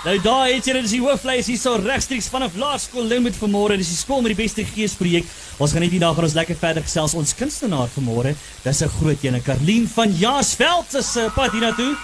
Nou 0.06 0.20
daar 0.22 0.44
het 0.46 0.62
julle 0.62 0.84
dis 0.84 0.92
die 0.94 1.00
hoofvleis 1.02 1.48
hier 1.50 1.58
so 1.58 1.80
regstreeks 1.82 2.28
vanaf 2.30 2.54
Laerskool 2.54 3.08
Limit 3.10 3.34
vanmôre. 3.40 3.74
Dis 3.74 3.88
die 3.90 3.96
skool 3.98 4.20
met 4.22 4.36
die 4.36 4.38
beste 4.38 4.62
gees 4.62 4.92
projek. 4.94 5.26
Ons 5.58 5.72
gaan 5.74 5.82
net 5.82 5.90
hier 5.90 6.04
daar 6.04 6.14
gaan 6.14 6.28
ons 6.28 6.36
lekker 6.38 6.54
verder 6.60 6.84
gesels. 6.86 7.16
Ons 7.18 7.34
kunstenaar 7.34 7.90
vanmôre, 7.90 8.36
dis 8.62 8.82
'n 8.86 8.92
groot 9.00 9.24
een, 9.24 9.42
Karlien 9.42 9.88
van 9.88 10.14
Jaarsveld 10.14 10.94
se 11.02 11.26
uh, 11.26 11.34
pad 11.34 11.50
hiernatoe. 11.50 11.96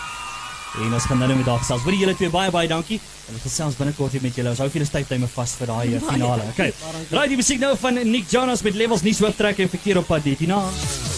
En 0.82 0.92
ons 0.92 1.04
gaan 1.04 1.18
nou 1.18 1.28
net 1.28 1.36
met 1.36 1.46
haar 1.46 1.58
gesels. 1.58 1.84
Wil 1.84 1.94
julle 1.94 2.16
twee 2.16 2.30
baie 2.30 2.50
baie 2.50 2.68
dankie. 2.68 3.00
En 3.28 3.34
ons 3.34 3.42
gesels 3.42 3.76
binnekort 3.76 4.12
weer 4.12 4.22
met 4.22 4.34
julle. 4.34 4.50
Ons 4.50 4.58
hou 4.58 4.68
vir 4.68 4.80
julle 4.80 4.90
tydlyme 4.90 5.28
vas 5.28 5.54
vir 5.58 5.66
daai 5.66 5.94
uh, 5.94 6.02
finale. 6.10 6.42
Okay. 6.50 6.72
Raai 7.10 7.28
die 7.28 7.36
musiek 7.36 7.60
nou 7.60 7.76
van 7.76 7.94
Nick 7.94 8.26
Jonas 8.30 8.62
met 8.62 8.74
Levels 8.74 9.02
nie 9.02 9.14
hooftrek 9.14 9.58
en 9.58 9.68
verkeer 9.68 9.98
op 9.98 10.06
pad 10.06 10.24
dit 10.24 10.38
hierna. 10.38 10.58
Skool 10.66 11.04
met 11.04 11.11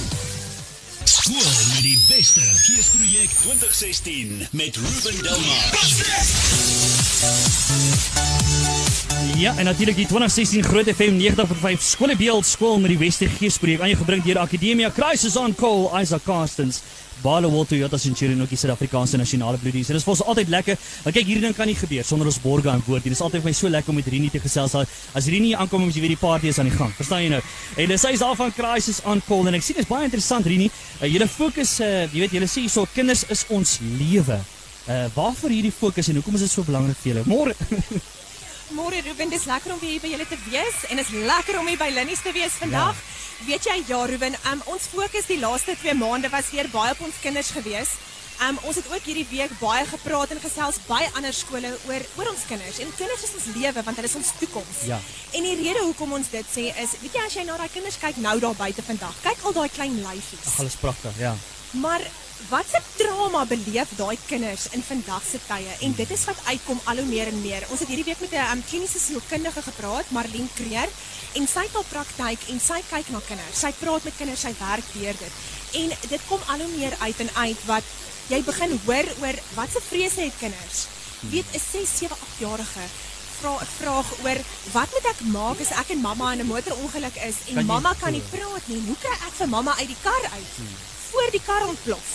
die 1.85 2.01
beste 2.09 2.41
geesprojek 2.41 3.31
2016 3.43 4.49
met 4.51 4.77
Ruben 4.77 5.23
Delmar. 5.23 5.73
Ja, 9.37 9.57
en 9.57 9.65
natuurlik 9.65 9.97
die 9.97 10.07
2016 10.07 10.63
Groot 10.63 10.89
FM 10.95 11.17
90.5 11.21 11.81
Skoolbeeld 11.83 12.47
skool 12.47 12.79
met 12.79 12.93
die 12.93 12.99
beste 12.99 13.29
geespreek 13.29 13.81
aan 13.81 13.91
jou 13.91 13.99
gebring 14.03 14.23
deur 14.25 14.39
Akademia 14.39 14.91
Crisis 14.95 15.37
on 15.37 15.55
Call 15.55 15.89
Isaac. 16.01 16.29
Bale 17.23 17.51
Walter 17.51 17.77
Jota 17.77 17.97
Centurion 17.99 18.41
ook 18.43 18.49
die 18.49 18.59
Suid-Afrikaanse 18.59 19.17
nasionale 19.17 19.59
bloedies. 19.59 19.87
Dit 19.87 19.97
is 19.97 20.05
vir 20.05 20.13
ons 20.13 20.23
altyd 20.29 20.51
lekker. 20.53 20.79
Want 21.05 21.17
kyk, 21.17 21.29
hierdie 21.29 21.45
ding 21.47 21.55
kan 21.57 21.69
nie 21.71 21.77
gebeur 21.79 22.05
sonder 22.05 22.29
ons 22.29 22.41
borge 22.43 22.69
aan 22.71 22.83
boord. 22.87 23.07
Dit 23.07 23.15
is 23.17 23.23
altyd 23.25 23.45
vir 23.45 23.51
my 23.51 23.55
so 23.57 23.71
lekker 23.73 23.95
om 23.95 24.01
met 24.01 24.09
Rini 24.13 24.31
te 24.33 24.43
gesels. 24.43 24.75
As 25.17 25.29
Rini 25.33 25.55
aankom, 25.55 25.87
moet 25.87 25.97
jy 25.97 26.03
weet 26.05 26.17
die 26.17 26.21
party 26.21 26.51
is 26.53 26.59
aan 26.61 26.69
die 26.69 26.75
gang. 26.77 26.93
Verstaan 26.99 27.23
jy 27.25 27.31
nou? 27.33 27.41
En 27.81 27.95
dis 27.95 28.09
hy's 28.11 28.25
daar 28.25 28.37
van 28.41 28.53
Crisis 28.57 29.01
on 29.09 29.23
Call 29.29 29.49
en 29.49 29.57
ek 29.57 29.65
sien 29.65 29.79
dit 29.79 29.87
is 29.87 29.91
baie 29.91 30.09
interessant 30.11 30.51
Rini. 30.51 30.69
Uh, 31.01 31.09
julle 31.09 31.31
fokus 31.31 31.79
uh, 31.85 31.95
jy 32.11 32.27
weet 32.27 32.37
julle 32.37 32.51
sê 32.51 32.67
hierso 32.67 32.85
kinders 32.93 33.25
is 33.33 33.47
ons 33.55 33.79
lewe. 34.01 34.41
Uh 34.85 35.07
waarvoor 35.15 35.55
hierdie 35.55 35.73
fokus 35.73 36.13
en 36.13 36.21
hoekom 36.21 36.37
is 36.37 36.45
dit 36.45 36.53
so 36.53 36.67
belangrik 36.67 37.01
vir 37.01 37.15
julle? 37.15 37.25
Môre 37.31 37.57
Môre 38.73 39.03
Ruben, 39.05 39.29
dis 39.29 39.45
lekker 39.45 39.73
om 39.73 39.79
weer 39.79 39.91
hier 39.91 40.01
by 40.01 40.09
julle 40.15 40.27
te 40.29 40.39
wees 40.49 40.85
en 40.89 40.99
is 40.99 41.11
lekker 41.13 41.59
om 41.61 41.67
hier 41.69 41.79
by 41.79 41.91
Linnies 41.93 42.23
te 42.25 42.33
wees 42.33 42.57
vandag. 42.57 42.97
Ja. 42.97 43.47
Weet 43.47 43.67
jy 43.69 43.77
ja 43.91 44.01
Ruben, 44.09 44.37
um, 44.51 44.63
ons 44.73 44.89
fokus 44.89 45.29
die 45.29 45.39
laaste 45.39 45.75
2 45.77 45.95
maande 46.01 46.31
was 46.33 46.49
weer 46.55 46.71
baie 46.73 46.95
op 46.95 47.03
ons 47.05 47.21
kinders 47.21 47.51
gewees. 47.53 47.97
Um, 48.43 48.57
ons 48.67 48.79
het 48.81 48.87
ook 48.91 49.05
hierdie 49.07 49.27
week 49.31 49.53
baie 49.61 49.85
gepraat 49.87 50.33
en 50.35 50.41
gesels 50.43 50.81
by 50.89 51.03
ander 51.15 51.35
skole 51.37 51.71
oor 51.91 52.07
oor 52.17 52.31
ons 52.33 52.47
kinders. 52.49 52.81
En 52.83 52.95
kinders 52.97 53.27
is 53.29 53.35
ons 53.37 53.51
lewe 53.55 53.83
want 53.85 54.01
hulle 54.01 54.11
is 54.11 54.17
ons 54.19 54.33
toekoms. 54.41 54.81
Ja. 54.89 54.99
En 55.37 55.47
die 55.47 55.59
rede 55.61 55.85
hoekom 55.85 56.17
ons 56.17 56.33
dit 56.33 56.55
sê 56.57 56.71
is, 56.73 56.97
weet 57.03 57.19
jy 57.19 57.27
as 57.27 57.37
jy 57.37 57.45
na 57.45 57.59
daai 57.61 57.71
kinders 57.75 58.01
kyk 58.01 58.23
nou 58.25 58.39
daar 58.43 58.57
buite 58.59 58.87
vandag, 58.87 59.21
kyk 59.29 59.45
al 59.45 59.59
daai 59.61 59.69
klein 59.77 60.01
lyfies. 60.01 60.49
Ag, 60.55 60.65
alles 60.65 60.81
pragtig, 60.81 61.21
ja. 61.21 61.35
Maar 61.75 62.01
wat 62.49 62.67
'n 62.73 62.83
trauma 62.97 63.47
beleef 63.47 63.89
daai 63.97 64.19
kinders 64.27 64.69
in 64.71 64.83
vandag 64.83 65.23
se 65.31 65.39
tye 65.47 65.73
en 65.81 65.95
dit 65.95 66.11
is 66.11 66.25
wat 66.25 66.37
uitkom 66.45 66.81
al 66.85 66.97
hoe 66.97 67.07
meer 67.07 67.27
en 67.27 67.41
meer. 67.41 67.67
Ons 67.69 67.81
het 67.81 67.89
hierdie 67.89 68.05
week 68.05 68.21
met 68.21 68.31
'n 68.31 68.51
um, 68.53 68.65
kliniese 68.69 68.99
sielkundige 68.99 69.63
gepraat, 69.63 70.11
Marlene 70.11 70.49
Kreer, 70.55 70.89
en 71.33 71.47
sy 71.49 71.63
het 71.67 71.75
al 71.75 71.85
praktyk 71.89 72.41
en 72.49 72.61
sy 72.61 72.83
kyk 72.91 73.09
na 73.09 73.21
kinders. 73.27 73.59
Sy 73.59 73.73
praat 73.79 74.05
met 74.05 74.17
kinders, 74.17 74.41
sy 74.41 74.55
werk 74.59 74.85
deur 74.93 75.17
dit. 75.19 75.33
En 75.73 75.89
dit 76.09 76.21
kom 76.29 76.41
al 76.47 76.59
hoe 76.59 76.77
meer 76.77 76.97
uit 76.99 77.19
en 77.21 77.31
uit 77.35 77.65
wat 77.65 77.83
jy 78.27 78.43
begin 78.43 78.81
hoor 78.85 79.07
oor 79.21 79.37
wat 79.55 79.71
se 79.73 79.81
vrese 79.89 80.21
het 80.21 80.39
kinders. 80.39 80.87
Weet 81.21 81.47
'n 81.53 81.61
6, 81.73 81.99
7, 81.99 82.17
8 82.21 82.39
jarige 82.39 82.85
vra 83.41 83.53
'n 83.61 83.69
vraag 83.79 84.09
oor 84.25 84.39
wat 84.73 84.89
moet 84.93 85.07
ek 85.13 85.21
maak 85.21 85.61
as 85.61 85.71
ek 85.71 85.89
en 85.89 86.01
mamma 86.01 86.33
in 86.33 86.41
'n 86.41 86.47
motorongeluk 86.47 87.17
is 87.17 87.37
en 87.49 87.55
Kan 87.55 87.67
mamma 87.67 87.95
kan 88.01 88.13
nie 88.13 88.27
praat 88.31 88.65
nie. 88.67 88.83
Hoe 88.87 88.97
kry 89.05 89.17
ek 89.29 89.35
vir 89.41 89.49
mamma 89.49 89.77
uit 89.77 89.87
die 89.87 90.03
kar 90.03 90.25
uit? 90.33 90.55
Voor 91.15 91.31
die 91.31 91.43
kar 91.47 91.67
ontplof. 91.71 92.13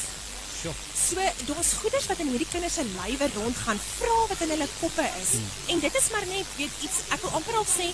Sjoe. 0.59 0.73
So 0.99 1.15
daar's 1.47 1.71
goeders 1.81 2.07
wat 2.11 2.19
in 2.19 2.27
hierdie 2.33 2.47
kinders 2.51 2.73
se 2.75 2.83
lywe 2.83 3.29
rondgaan, 3.35 3.79
vra 3.97 4.17
wat 4.27 4.41
in 4.43 4.51
hulle 4.53 4.67
koppe 4.79 5.05
is. 5.21 5.31
Hmm. 5.37 5.53
En 5.75 5.79
dit 5.85 5.95
is 6.01 6.09
maar 6.11 6.25
net 6.27 6.49
weet 6.57 6.81
iets 6.83 6.99
ek 7.15 7.23
wil 7.23 7.37
amper 7.39 7.55
al 7.61 7.67
sê 7.69 7.87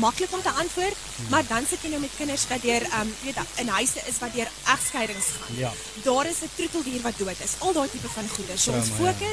maklik 0.00 0.32
om 0.32 0.42
te 0.42 0.54
antwoord, 0.64 0.96
Hmm. 1.16 1.28
maar 1.30 1.44
dan 1.48 1.68
sit 1.68 1.82
jy 1.82 1.90
nou 1.92 2.00
met 2.00 2.16
kinders 2.16 2.46
wat 2.48 2.62
deur 2.62 2.88
um 3.00 3.12
weet 3.24 3.38
in 3.62 3.68
huise 3.68 4.00
is 4.08 4.18
wat 4.24 4.32
deur 4.32 4.48
egskeidings 4.74 5.28
gaan. 5.36 5.56
Ja. 5.56 5.72
Daar 6.08 6.26
is 6.32 6.40
'n 6.42 6.50
troeteldier 6.56 7.02
wat 7.02 7.18
dood 7.18 7.40
is. 7.44 7.54
Al 7.58 7.72
daai 7.72 7.90
tipe 7.90 8.08
van 8.08 8.28
goeders. 8.36 8.62
So 8.62 8.72
ons 8.72 8.86
Trauma, 8.86 9.12
ja. 9.20 9.26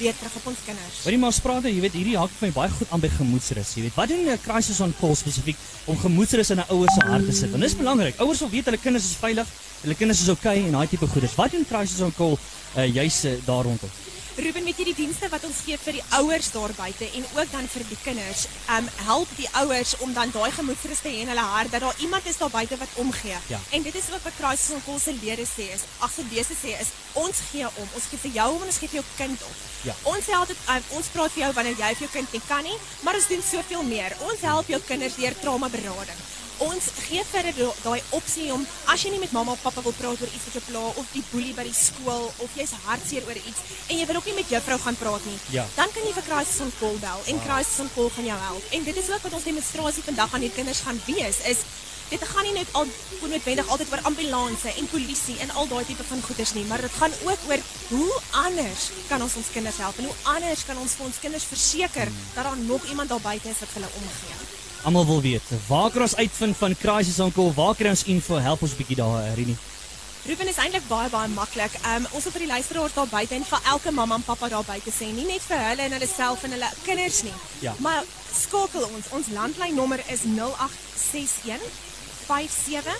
Weer 0.00 0.16
terug 0.16 0.34
op 0.40 0.46
ons 0.50 0.60
kinders. 0.64 1.00
Hoorie 1.04 1.18
maar 1.20 1.32
ons 1.32 1.40
praat, 1.44 1.66
jy 1.68 1.80
weet, 1.84 1.96
hierdie 1.98 2.16
haak 2.18 2.32
vir 2.38 2.48
my 2.48 2.52
baie 2.56 2.72
goed 2.76 2.92
aan 2.94 3.02
by 3.04 3.10
gemoedsrus. 3.14 3.74
Jy 3.76 3.86
weet, 3.86 3.96
wat 4.00 4.12
doen 4.12 4.28
'n 4.32 4.40
crisis 4.44 4.80
on 4.80 4.94
call 5.00 5.14
spesifiek 5.14 5.58
om 5.86 5.98
gemoedsrus 5.98 6.50
in 6.50 6.60
'n 6.60 6.68
ouer 6.74 6.90
se 6.90 7.00
hart 7.06 7.26
te 7.26 7.32
sit? 7.32 7.50
Want 7.50 7.62
dis 7.62 7.76
belangrik. 7.76 8.20
Ouers 8.20 8.40
wil 8.40 8.50
weet 8.50 8.64
hulle 8.64 8.78
kinders 8.78 9.04
is 9.04 9.16
veilig, 9.20 9.46
hulle 9.82 9.94
kinders 9.94 10.20
is 10.20 10.28
okay, 10.28 10.64
en 10.64 10.72
daai 10.72 10.88
tipe 10.88 11.06
goedes. 11.06 11.34
Wat 11.34 11.50
doen 11.50 11.66
crisis 11.68 12.00
on 12.00 12.14
call 12.16 12.38
uh, 12.76 12.86
juis 12.94 13.24
uh, 13.24 13.32
daar 13.44 13.64
rondom? 13.64 13.90
Ruben, 14.36 14.64
weet 14.64 14.78
jy 14.78 14.84
die 14.90 14.94
dienste 14.94 15.28
wat 15.32 15.44
ons 15.44 15.62
gee 15.66 15.76
vir 15.82 15.96
die 15.98 16.04
ouers 16.20 16.50
daar 16.54 16.72
buite 16.76 17.08
en 17.18 17.24
ook 17.34 17.50
dan 17.50 17.66
vir 17.72 17.84
die 17.88 17.98
kinders, 18.04 18.46
um 18.76 18.86
help 19.08 19.32
die 19.36 19.48
ouers 19.62 19.96
om 20.04 20.12
dan 20.14 20.30
daai 20.34 20.50
gemoedsrus 20.54 21.02
te 21.02 21.10
hê 21.10 21.24
in 21.24 21.32
hulle 21.32 21.46
hart 21.54 21.72
dat 21.74 21.82
daar 21.82 21.98
iemand 22.04 22.26
is 22.30 22.38
daar 22.38 22.52
buite 22.54 22.78
wat 22.78 22.94
omgee. 23.02 23.38
Ja. 23.50 23.60
En 23.70 23.82
dit 23.82 23.94
is 23.94 24.10
ook 24.12 24.22
wat 24.22 24.38
Crisis 24.38 24.74
on 24.76 24.84
Call 24.86 25.00
se 25.02 25.14
lede 25.22 25.46
sê 25.48 25.66
is, 25.74 25.86
ag 25.98 26.12
se 26.14 26.24
lede 26.30 26.54
sê 26.54 26.76
is 26.78 26.94
ons 27.12 27.42
gee 27.50 27.66
om. 27.66 27.88
Ons 27.98 28.06
gee 28.10 28.22
vir 28.26 28.36
jou 28.38 28.48
om 28.54 28.62
en 28.62 28.70
ons 28.72 28.80
gee 28.82 28.92
vir 28.92 29.00
jou 29.00 29.06
kind 29.16 29.46
om. 29.48 29.56
Ja. 29.88 29.94
Ons 30.12 30.28
sê 30.28 30.36
altyd 30.36 30.66
um, 30.76 30.90
ons 31.00 31.14
praat 31.14 31.34
vir 31.34 31.44
jou 31.44 31.52
wanneer 31.58 31.80
jy 31.82 31.94
vir 31.94 32.06
jou 32.06 32.12
kind 32.18 32.36
nie 32.36 32.44
kan 32.46 32.62
nie, 32.66 32.78
maar 33.02 33.18
ons 33.18 33.30
doen 33.32 33.42
soveel 33.42 33.82
meer. 33.88 34.14
Ons 34.28 34.46
help 34.46 34.70
jou 34.70 34.80
kinders 34.86 35.18
deur 35.18 35.36
trauma 35.42 35.72
berading. 35.72 36.22
Ons 36.60 36.90
gee 37.06 37.22
vir 37.24 37.46
daai 37.80 38.02
opsie 38.16 38.50
om 38.52 38.64
as 38.92 39.00
jy 39.00 39.14
nie 39.14 39.20
met 39.22 39.32
mamma 39.32 39.54
of 39.56 39.62
pappa 39.64 39.80
wil 39.86 39.94
praat 39.96 40.20
oor 40.20 40.28
iets 40.34 40.44
wat 40.48 40.56
jou 40.58 40.64
pla 40.68 40.82
of 41.00 41.06
die 41.14 41.22
boelie 41.30 41.54
by 41.56 41.64
die 41.64 41.76
skool 41.76 42.26
of 42.44 42.56
jy's 42.58 42.74
hartseer 42.84 43.24
oor 43.28 43.38
iets 43.40 43.62
en 43.88 43.96
jy 43.96 44.04
wil 44.10 44.18
ook 44.20 44.28
nie 44.28 44.36
met 44.36 44.52
juffrou 44.52 44.78
gaan 44.84 44.98
praat 45.00 45.24
nie, 45.24 45.38
Ja. 45.56 45.64
dan 45.76 45.88
kan 45.94 46.04
jy 46.04 46.12
vir 46.18 46.26
Crisis 46.28 46.60
on 46.60 46.72
Call 46.80 46.98
bel 47.00 47.22
en 47.32 47.40
Crisis 47.46 47.80
on 47.80 47.88
Call 47.94 48.10
gaan 48.16 48.28
jou 48.28 48.38
help. 48.44 48.64
En 48.76 48.84
dit 48.84 48.96
is 48.96 49.08
ook 49.10 49.22
wat 49.22 49.32
ons 49.32 49.48
demonstrasie 49.48 50.02
vandag 50.10 50.34
aan 50.34 50.44
die 50.46 50.52
kinders 50.52 50.84
gaan 50.84 51.00
wees 51.06 51.40
is 51.48 51.64
dit 52.10 52.22
gaan 52.28 52.44
nie 52.44 52.52
net 52.58 52.68
al 52.74 52.86
noodwendig 53.22 53.68
altyd 53.70 53.92
oor 53.94 54.04
ambulanse 54.10 54.72
en 54.76 54.88
polisie 54.92 55.38
en 55.40 55.50
al 55.50 55.68
daai 55.70 55.84
tipe 55.86 56.04
van 56.04 56.22
goeders 56.28 56.52
nie, 56.58 56.64
maar 56.68 56.80
dit 56.84 56.96
gaan 57.00 57.12
ook 57.24 57.44
oor 57.48 57.60
hoe 57.88 58.20
anders 58.44 58.90
kan 59.08 59.22
ons 59.22 59.36
ons 59.40 59.52
kinders 59.54 59.78
help 59.78 59.98
en 59.98 60.10
hoe 60.10 60.18
anders 60.36 60.64
kan 60.68 60.76
ons 60.76 60.96
vir 60.98 61.06
ons 61.06 61.20
kinders 61.24 61.46
verseker 61.52 62.10
dat 62.34 62.44
daar 62.44 62.58
nog 62.66 62.84
iemand 62.90 63.08
daar 63.08 63.22
buite 63.30 63.48
is 63.48 63.62
wat 63.62 63.68
vir 63.76 63.82
hulle 63.82 63.94
omgee. 64.02 64.59
Almal 64.82 65.06
wil 65.06 65.20
weet, 65.20 65.42
waar 65.66 65.90
kan 65.90 66.02
ons 66.02 66.16
uitvind 66.16 66.56
van 66.56 66.76
crisis 66.76 67.18
on 67.20 67.32
call? 67.32 67.52
Waar 67.54 67.74
kry 67.76 67.90
ons 67.92 68.04
info? 68.04 68.38
Help 68.40 68.62
ons 68.62 68.72
'n 68.72 68.76
bietjie 68.76 68.96
daar, 68.96 69.20
uh, 69.22 69.34
Rini. 69.34 69.56
Ruben 70.24 70.48
is 70.48 70.56
eintlik 70.56 70.86
baie 70.88 71.08
baie 71.08 71.28
maklik. 71.28 71.72
Um 71.96 72.06
ons 72.10 72.24
wil 72.24 72.32
vir 72.32 72.44
die 72.44 72.52
luisteraars 72.52 72.94
daar 72.94 73.08
buite 73.08 73.34
en 73.34 73.44
vir 73.44 73.60
elke 73.72 73.90
mamma 73.90 74.14
en 74.14 74.22
pappa 74.22 74.48
daar 74.48 74.64
buite 74.64 74.90
sê, 74.90 75.12
nie 75.12 75.24
net 75.24 75.42
vir 75.42 75.58
hulle 75.68 75.82
en 75.82 75.92
hulle 75.92 76.08
self 76.08 76.44
en 76.44 76.50
hulle 76.50 76.70
kinders 76.84 77.22
nie. 77.22 77.36
Ja. 77.60 77.74
Maar 77.78 78.04
skakel 78.32 78.84
ons. 78.84 79.08
Ons 79.10 79.26
landlynnommer 79.32 80.00
is 80.08 80.20
0861 80.24 81.60
57 82.26 82.96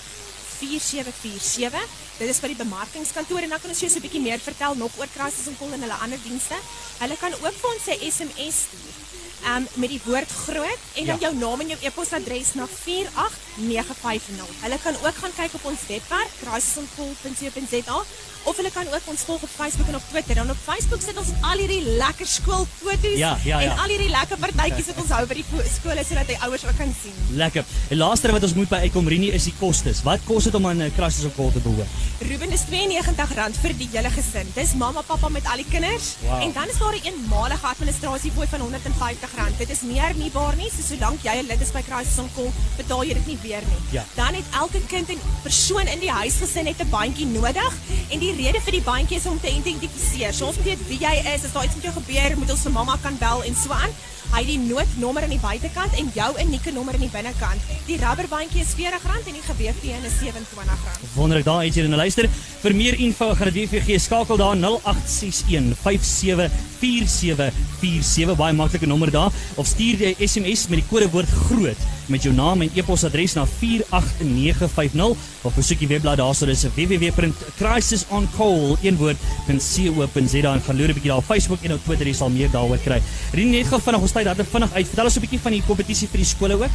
4747. 0.60 1.80
Dit 2.18 2.28
is 2.28 2.40
by 2.40 2.48
die 2.52 2.60
bemarkingskantoor 2.60 3.44
en 3.44 3.48
dan 3.48 3.60
kan 3.60 3.70
ons 3.70 3.80
jou 3.80 3.90
so 3.90 3.98
'n 3.98 4.06
bietjie 4.08 4.20
meer 4.20 4.40
vertel 4.40 4.74
nog 4.74 4.92
oor 4.98 5.08
Crisis 5.16 5.46
on 5.46 5.56
Call 5.58 5.72
en 5.72 5.80
hulle 5.80 6.00
ander 6.04 6.20
dienste. 6.24 6.56
Hulle 6.98 7.16
kan 7.16 7.32
ook 7.32 7.56
vir 7.60 7.70
ons 7.74 7.86
'n 7.86 8.10
SMS 8.10 8.56
stuur. 8.64 9.19
Um 9.56 9.66
met 9.74 9.88
die 9.88 10.00
woord 10.04 10.30
groot 10.46 10.78
en 10.94 11.04
dan 11.06 11.16
Ja. 11.20 11.26
jou 11.28 11.34
naam 11.36 11.60
en 11.60 11.66
jou 11.68 11.78
e-posadres 11.82 12.54
na 12.54 12.66
48950. 12.84 14.46
Hulle 14.60 14.78
kan 14.82 14.94
ook 15.06 15.14
gaan 15.22 15.32
kyk 15.36 15.54
op 15.54 15.64
ons 15.64 15.80
webwerf 15.88 16.30
crisisoncall.co.za 16.42 18.02
of 18.48 18.56
hulle 18.56 18.70
kan 18.72 18.86
ook 18.88 19.04
ons 19.12 19.20
volg 19.28 19.42
op 19.42 19.48
Facebook 19.56 19.88
en 19.88 19.94
op 19.94 20.02
Twitter. 20.10 20.34
Dan 20.34 20.50
op 20.50 20.56
Facebook 20.64 21.00
sit 21.04 21.16
ons 21.18 21.28
al 21.40 21.58
hierdie 21.60 21.82
lekker 22.00 22.26
skoolfoto's 22.26 23.18
Ja, 23.20 23.36
ja, 23.44 23.60
ja. 23.60 23.70
en 23.72 23.78
al 23.78 23.88
hierdie 23.92 24.08
lekker 24.08 24.36
partytjies 24.40 24.86
wat 24.86 25.00
ons 25.02 25.10
hou 25.12 25.26
by 25.26 25.34
die 25.34 25.44
skole 25.74 26.04
sodat 26.08 26.26
die 26.26 26.38
ouers 26.46 26.64
ook 26.64 26.76
kan 26.78 26.94
sien. 27.02 27.12
Lekker. 27.36 27.64
Die 27.88 27.96
laaste 28.00 28.32
wat 28.32 28.42
ons 28.42 28.54
moet 28.56 28.68
by 28.68 28.76
uitkom, 28.86 29.08
Rini, 29.08 29.28
is 29.36 29.44
die 29.44 29.54
kostes. 29.60 30.00
Wat 30.02 30.20
kos 30.24 30.44
dit 30.48 30.54
om 30.54 30.66
aan 30.66 30.80
'n 30.82 30.92
crisis 30.96 31.24
on 31.24 31.34
call 31.36 31.52
te 31.52 31.58
behoort? 31.60 31.88
Ruben 32.20 32.50
is 32.52 32.60
R92 32.70 33.60
vir 33.60 33.76
die 33.76 33.88
hele 33.92 34.10
gesin. 34.10 34.46
Dis 34.54 34.74
mamma, 34.74 35.02
pappa 35.02 35.28
met 35.28 35.44
al 35.46 35.56
die 35.56 35.66
kinders 35.70 36.16
Wow. 36.20 36.42
en 36.42 36.52
dan 36.52 36.68
is 36.68 36.78
daar 36.78 36.94
'n 36.94 37.00
eenmalige 37.04 37.66
administrasiefooi 37.66 38.46
van 38.46 38.60
R150. 38.60 39.29
Dit 39.60 39.68
is 39.74 39.82
nie 39.84 39.98
herniebaar 40.00 40.56
nie, 40.56 40.70
so 40.72 40.80
solank 40.80 41.20
jy 41.20 41.34
'n 41.36 41.46
lid 41.46 41.60
is 41.60 41.70
by 41.70 41.82
Crisis 41.84 42.18
on 42.18 42.30
Call, 42.34 42.48
betaal 42.78 43.04
jy 43.04 43.14
dit 43.14 43.26
nie 43.26 43.38
weer 43.42 43.60
nie. 43.60 43.80
Ja. 43.92 44.04
Dan 44.16 44.34
het 44.34 44.44
elke 44.56 44.80
kind 44.88 45.08
en 45.08 45.18
persoon 45.42 45.86
in 45.86 46.00
die 46.00 46.10
huisgesin 46.10 46.66
het 46.66 46.80
'n 46.80 46.88
bandjie 46.88 47.26
nodig 47.26 47.72
en 48.08 48.18
die 48.18 48.32
rede 48.32 48.60
vir 48.60 48.72
die 48.72 48.82
bandjie 48.82 49.18
is 49.18 49.26
om 49.26 49.40
te 49.40 49.52
identifiseer. 49.52 50.32
So 50.32 50.46
ons 50.46 50.56
moet 50.56 50.64
weet 50.64 50.88
wie 50.88 50.98
jy 50.98 51.14
is, 51.34 51.44
as 51.44 51.52
daar 51.52 51.64
iets 51.64 51.74
met 51.74 51.84
jou 51.84 51.92
gebeur, 51.92 52.38
moet 52.38 52.50
ons 52.50 52.60
vir 52.60 52.72
mamma 52.72 52.96
kan 53.02 53.18
bel 53.18 53.42
en 53.42 53.54
so 53.54 53.72
aan. 53.72 53.90
Hy 54.30 54.44
die 54.44 54.58
noodnommer 54.58 55.22
aan 55.22 55.34
die 55.34 55.42
buitekant 55.42 55.92
en 55.98 56.10
jou 56.14 56.40
unieke 56.40 56.72
nommer 56.72 56.94
aan 56.94 57.00
die 57.00 57.10
binnekant. 57.12 57.60
Die 57.86 57.98
rubberbandjie 57.98 58.62
is 58.62 58.74
R40 58.78 59.26
en 59.26 59.34
die 59.34 59.42
geweegteen 59.42 60.04
is 60.04 60.12
R27. 60.22 61.14
Wonderlik, 61.14 61.44
daar 61.44 61.64
het 61.64 61.74
jy 61.74 61.82
dan 61.82 61.96
luister. 61.96 62.28
Vir 62.62 62.74
meer 62.74 62.94
info 62.94 63.34
gaan 63.34 63.50
dit 63.50 63.54
weer 63.54 63.68
vir 63.68 63.80
gee. 63.80 63.98
Skakel 63.98 64.36
daar 64.36 64.56
0861 64.56 66.50
574747 66.80 68.36
baie 68.36 68.56
maklike 68.56 68.86
nommer 68.86 69.10
daar 69.10 69.32
of 69.56 69.66
stuur 69.66 69.98
jy 70.06 70.14
SMS 70.26 70.68
met 70.68 70.82
die 70.82 70.90
kodewoord 70.90 71.28
groot 71.48 71.80
met 72.10 72.22
jou 72.26 72.34
naam 72.34 72.62
en 72.64 72.70
e-posadres 72.74 73.36
na 73.38 73.44
48950 73.46 75.16
of 75.46 75.54
besoek 75.54 75.78
die 75.78 75.92
webblad 75.92 76.18
daarso 76.18 76.46
dis 76.46 76.66
www.crisisoncall 76.74 78.76
een 78.82 78.96
woord 79.00 79.18
.co.za 79.50 80.52
en 80.52 80.62
gaan 80.62 80.76
loer 80.76 80.90
'n 80.90 80.94
bietjie 80.94 81.10
daar 81.10 81.18
op 81.18 81.24
Facebook 81.24 81.62
en 81.62 81.72
op 81.72 81.84
Twitter 81.84 82.06
jy 82.06 82.14
sal 82.14 82.30
meer 82.30 82.50
daaroor 82.50 82.78
kry. 82.78 83.02
Rien 83.32 83.50
net 83.50 83.66
gou 83.66 83.80
vinnig 83.80 84.00
ons 84.00 84.12
tyd 84.12 84.24
dat 84.24 84.36
vinnig 84.52 84.72
uit. 84.72 84.86
Vertel 84.86 85.04
ons 85.04 85.16
'n 85.16 85.20
bietjie 85.20 85.40
van 85.40 85.52
die 85.52 85.62
kompetisie 85.66 86.08
vir 86.08 86.18
die 86.18 86.26
skole 86.26 86.54
ook. 86.54 86.70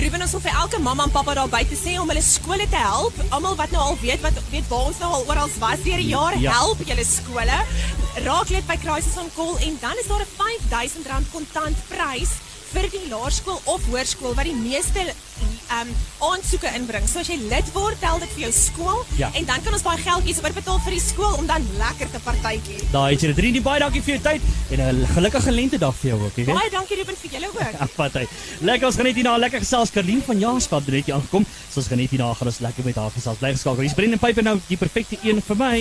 Ruben 0.00 0.22
ons 0.24 0.32
wil 0.32 0.40
vir 0.40 0.54
elke 0.56 0.78
mamma 0.80 1.04
en 1.04 1.10
pappa 1.12 1.34
daar 1.36 1.48
buite 1.52 1.76
sê 1.76 1.98
om 2.00 2.08
hulle 2.08 2.22
skole 2.24 2.64
te 2.72 2.78
help. 2.80 3.16
Almal 3.36 3.56
wat 3.58 3.72
nou 3.74 3.82
al 3.90 3.98
weet 4.00 4.22
wat 4.24 4.38
weet 4.48 4.68
waar 4.70 4.86
ons 4.88 5.00
nou 5.02 5.10
al 5.12 5.26
oral 5.28 5.50
was 5.60 5.82
deur 5.84 6.00
die 6.00 6.08
jaar, 6.08 6.38
Ja. 6.40 6.54
help 6.56 6.80
julle 6.88 7.04
skole. 7.04 7.58
Raak 8.24 8.48
lid 8.48 8.66
by 8.66 8.78
Crisis 8.80 9.18
on 9.20 9.28
Call 9.36 9.58
en 9.60 9.76
dan 9.80 9.98
is 10.00 10.08
daar 10.08 10.24
'n 10.24 10.28
R5000 10.40 11.28
kontant 11.32 11.76
prys 11.88 12.32
vir 12.72 12.86
die 12.92 13.08
laerskool 13.10 13.60
of 13.64 13.84
hoërskool 13.90 14.34
wat 14.38 14.44
die 14.44 14.54
meeste 14.54 15.12
um 15.70 15.88
aansoeke 16.26 16.66
inbring. 16.74 17.06
So 17.08 17.20
as 17.22 17.28
jy 17.30 17.36
lid 17.48 17.68
word, 17.72 17.96
tel 18.02 18.18
dit 18.18 18.28
vir 18.34 18.42
jou 18.48 18.52
skool 18.52 19.04
Ja. 19.16 19.30
en 19.38 19.44
dan 19.46 19.62
kan 19.62 19.72
ons 19.72 19.82
daai 19.82 19.98
geldjies 20.02 20.40
oorbetaal 20.42 20.80
vir 20.84 20.92
die 20.96 21.00
skool 21.00 21.36
om 21.38 21.46
dan 21.46 21.64
lekker 21.78 22.10
te 22.10 22.18
partytjie. 22.24 22.80
Daar 22.92 23.10
het 23.10 23.20
jy 23.22 23.28
dit. 23.32 23.38
Rien, 23.38 23.62
baie 23.62 23.80
dankie 23.80 24.02
vir 24.02 24.14
jou 24.16 24.22
tyd 24.22 24.42
en 24.70 24.80
'n 24.80 25.06
gelukkige 25.14 25.50
lentedag 25.52 25.94
vir 26.00 26.10
jou 26.10 26.20
ook, 26.24 26.36
jy 26.36 26.44
weet. 26.44 26.54
Baie 26.54 26.70
dankie 26.70 26.96
Ruben 26.96 27.16
vir 27.16 27.30
julle 27.30 27.46
ook. 27.54 27.80
Afpathy. 27.86 28.26
Lekker 28.60 28.86
ons 28.86 28.96
geniet 28.96 29.14
hierna 29.14 29.36
lekker 29.38 29.58
gesels 29.60 29.90
Karlien 29.90 30.22
van 30.26 30.38
Jaaskap 30.38 30.84
het 30.86 30.94
net 30.94 31.10
aangekom. 31.10 31.46
So 31.72 31.80
ons 31.80 31.88
geniet 31.88 32.10
hierna 32.10 32.34
gaan 32.34 32.46
ons 32.48 32.58
lekker 32.60 32.84
met 32.84 32.96
haar 32.96 33.10
gesels. 33.10 33.38
Bly 33.38 33.52
geskakel. 33.52 33.80
Hier's 33.80 33.94
Brendan 33.94 34.18
Piper 34.18 34.42
nou 34.42 34.58
die 34.68 34.76
perfekte 34.76 35.16
een 35.22 35.40
vir 35.42 35.56
my. 35.56 35.80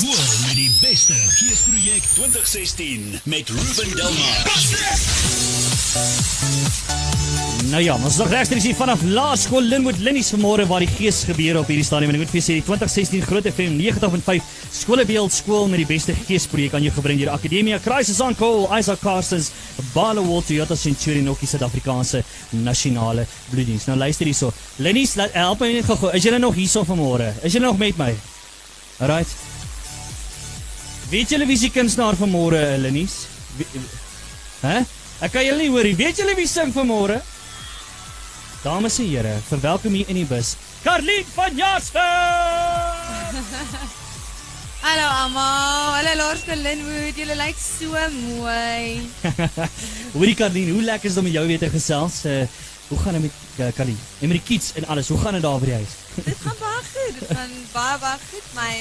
Met 0.00 0.37
die 0.58 0.70
beste 0.80 1.14
geesprojek 1.14 2.02
2016 2.14 3.20
met 3.30 3.48
Ruben 3.48 3.90
Delmar. 3.94 4.38
Nou 7.70 7.82
ja, 7.82 7.94
ons 7.94 8.16
nog 8.18 8.30
regstreeks 8.32 8.64
hier 8.66 8.74
vanaf 8.74 9.04
Laerskool 9.06 9.68
Linwood 9.70 10.00
Linnies 10.02 10.32
vanmôre 10.34 10.64
waar 10.66 10.82
die 10.82 10.90
gees 10.90 11.20
gebeur 11.28 11.60
op 11.60 11.70
hierdie 11.70 11.84
stadium 11.86 12.10
en 12.10 12.18
ek 12.18 12.24
moet 12.24 12.32
vir 12.34 12.42
sê 12.42 12.56
die 12.58 12.64
2016 12.66 13.22
Groot 13.28 13.46
FM 13.52 13.76
90.5 13.78 14.48
Skolebeeld 14.80 15.36
skool 15.36 15.70
met 15.70 15.84
die 15.84 15.86
beste 15.86 16.16
geesprojek 16.24 16.74
aan 16.74 16.88
jou 16.88 16.94
gebring 16.96 17.20
deur 17.22 17.30
Akademia 17.36 17.78
Crisis 17.84 18.18
on 18.24 18.34
Call, 18.38 18.66
Isaac 18.80 18.98
Carstens, 19.04 19.52
Barloworld 19.92 20.48
Toyota 20.48 20.74
Centurion 20.74 21.28
ook 21.30 21.44
die 21.44 21.50
Suid-Afrikaanse 21.52 22.24
nasionale 22.64 23.28
bloeddiens. 23.52 23.86
Nou 23.86 23.98
luister 24.00 24.26
hierso. 24.26 24.50
Linnies, 24.82 25.14
help 25.36 25.62
my 25.62 25.70
net 25.76 25.86
gou. 25.86 26.10
Is 26.10 26.26
julle 26.26 26.42
nog 26.42 26.58
hierso 26.58 26.82
vanmôre? 26.88 27.30
Is 27.46 27.54
julle 27.54 27.68
nog 27.70 27.78
met 27.78 28.00
my? 28.00 28.10
Alright. 28.98 29.47
Weet 31.08 31.30
julle 31.32 31.46
wie 31.48 31.56
se 31.56 31.70
kunstenaar 31.72 32.16
vanmôre, 32.20 32.60
Linnies? 32.82 33.14
Wie- 33.56 33.66
Hæ? 34.62 34.84
Ek 35.24 35.32
kan 35.32 35.44
julle 35.44 35.58
nie 35.62 35.70
hoor 35.72 35.82
nie. 35.84 35.96
Weet 35.96 36.18
julle 36.20 36.34
wie 36.36 36.46
sing 36.46 36.72
vanmôre? 36.74 37.20
Dames 38.62 38.98
en 38.98 39.08
here, 39.08 39.36
verwelkom 39.48 39.92
hier 39.94 40.08
in 40.08 40.18
die 40.20 40.26
bus. 40.26 40.56
Karlien 40.84 41.24
van 41.34 41.56
Jasper! 41.56 42.00
Hallo 44.82 45.06
almal. 45.22 45.94
Hallo 45.96 46.12
Laerskool 46.20 46.60
Linwood. 46.62 47.16
Julle 47.18 47.34
lyk 47.38 47.56
so 47.58 47.90
mooi. 48.12 49.00
Hoorie 50.14 50.34
Karlien, 50.38 50.70
hoe 50.74 50.82
lekker 50.82 51.08
is 51.08 51.14
dit 51.16 51.24
om 51.24 51.30
jou 51.30 51.46
weer 51.48 51.58
te 51.58 51.70
gesels? 51.72 52.20
Uh, 52.26 52.44
hoe 52.88 52.98
gaan 52.98 53.18
dit 53.18 53.22
met 53.22 53.32
uh, 53.58 53.72
Karlien? 53.76 53.98
En 54.20 54.28
met 54.28 54.38
die 54.38 54.46
kids 54.52 54.72
en 54.78 54.86
alles. 54.86 55.08
Hoe 55.08 55.18
gaan 55.18 55.32
dit 55.38 55.42
daar 55.42 55.58
by 55.58 55.66
die 55.72 55.74
huis? 55.80 55.96
Dit 56.20 56.36
gaan 56.44 56.58
baie 56.60 56.82
goed. 56.92 57.18
Dit 57.20 57.32
gaan 57.36 57.54
baie 57.72 57.98
baie 58.04 58.18
goed. 58.30 58.52
My 58.54 58.74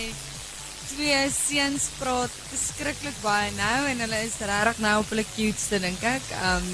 twee 0.93 1.19
seuns 1.33 1.89
praat 1.99 2.33
verskriklik 2.51 3.17
baie 3.23 3.51
nou 3.57 3.79
en 3.91 3.99
hulle 4.05 4.19
is 4.27 4.37
regtig 4.41 4.79
nou 4.85 4.95
op 5.01 5.09
hulle 5.13 5.25
cuteste 5.35 5.79
dink 5.83 6.03
ek. 6.03 6.31
Um 6.53 6.69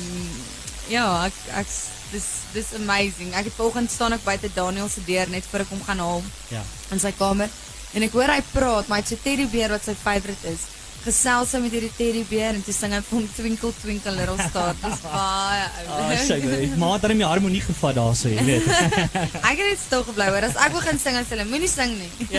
ja, 0.92 1.06
ek 1.30 1.38
ek 1.64 1.72
dis 2.14 2.28
dis 2.54 2.74
amazing. 2.78 3.32
Ek 3.34 3.48
het 3.50 3.56
vanoggend 3.58 3.92
staan 3.92 4.14
ek 4.14 4.24
buite 4.28 4.52
Daniel 4.54 4.90
se 4.92 5.02
deur 5.08 5.30
net 5.34 5.48
voor 5.50 5.64
ek 5.66 5.72
hom 5.74 5.82
gaan 5.88 6.04
haal 6.04 6.22
Ja. 6.52 6.62
in 6.92 7.00
sy 7.02 7.12
kamer 7.18 7.50
en 7.94 8.04
ek 8.06 8.12
hoor 8.14 8.30
hy 8.30 8.42
praat, 8.54 8.88
maar 8.88 9.00
hy 9.02 9.04
het 9.06 9.12
so 9.14 9.24
teddybeer 9.24 9.70
wat 9.74 9.84
sy 9.86 9.94
favourite 9.98 10.48
is. 10.50 10.64
Gesels 11.04 11.52
hy 11.52 11.60
met 11.60 11.74
hierdie 11.76 11.92
teddybeer 11.98 12.54
en 12.56 12.62
toe 12.64 12.74
sing 12.74 12.94
hy 12.96 13.02
vir 13.04 13.18
hom 13.18 13.26
Twinkle 13.36 13.74
Twinkle 13.82 14.14
Little 14.16 14.38
Star. 14.50 14.72
Dis 14.82 15.02
baie 15.08 15.66
Ah, 15.66 15.98
oulik. 16.00 16.24
sy, 16.26 16.70
maar 16.80 16.96
het 17.00 17.10
hom 17.12 17.18
die 17.22 17.28
harmonie 17.28 17.62
gevat 17.62 17.98
daarso, 18.00 18.30
jy 18.32 18.46
weet. 18.48 18.70
Ek 19.50 19.58
het 19.58 19.68
net 19.68 19.82
stil 19.84 20.06
gebly 20.08 20.30
hoor. 20.32 20.48
As 20.48 20.56
ek 20.56 20.72
begin 20.78 21.00
sing, 21.04 21.18
as 21.20 21.28
hulle 21.34 21.46
moenie 21.50 21.70
sing 21.70 21.98
nie. 22.00 22.12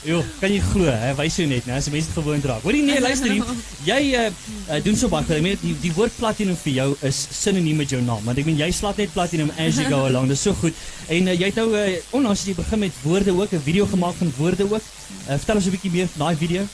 Jo, 0.00 0.22
kan 0.40 0.48
jy 0.48 0.60
glo, 0.64 0.88
hè? 0.88 1.10
Wys 1.18 1.34
jou 1.36 1.44
net, 1.48 1.66
nou 1.68 1.76
as 1.76 1.88
mense 1.92 2.08
dit 2.08 2.16
gewoond 2.16 2.46
raak. 2.48 2.62
Hoorie 2.64 2.80
nee, 2.86 3.00
luister 3.04 3.28
hier. 3.34 3.50
Jy 3.84 3.98
uh, 4.16 4.22
uh, 4.70 4.78
doen 4.84 4.96
so 4.96 5.12
baie. 5.12 5.26
Ek 5.36 5.44
meen 5.44 5.58
die, 5.60 5.74
die 5.82 5.92
woord 5.92 6.14
platinum 6.16 6.56
vir 6.62 6.72
jou 6.78 6.86
is 7.04 7.18
sinoniem 7.36 7.82
met 7.82 7.92
jou 7.92 8.00
naam, 8.00 8.22
want 8.24 8.40
ek 8.40 8.48
meen 8.48 8.56
jy 8.62 8.70
slaat 8.72 8.96
net 9.02 9.12
platinum 9.12 9.52
as 9.60 9.76
you 9.76 9.90
go 9.92 10.00
along. 10.08 10.30
Dis 10.32 10.46
so 10.46 10.56
goed. 10.56 10.76
En 11.12 11.28
uh, 11.28 11.36
jy 11.36 11.50
het 11.52 11.60
nou 11.60 11.68
uh, 11.76 11.84
onlangs 12.16 12.46
jy 12.48 12.56
begin 12.56 12.84
met 12.86 13.02
woorde 13.04 13.36
ook, 13.36 13.52
'n 13.52 13.66
video 13.68 13.88
gemaak 13.92 14.16
van 14.22 14.32
woorde 14.38 14.64
ook. 14.70 14.80
Uh, 14.80 15.36
vertel 15.36 15.60
ons 15.60 15.68
'n 15.68 15.76
bietjie 15.76 15.92
meer 15.98 16.08
van 16.16 16.26
daai 16.26 16.36
video. 16.46 16.64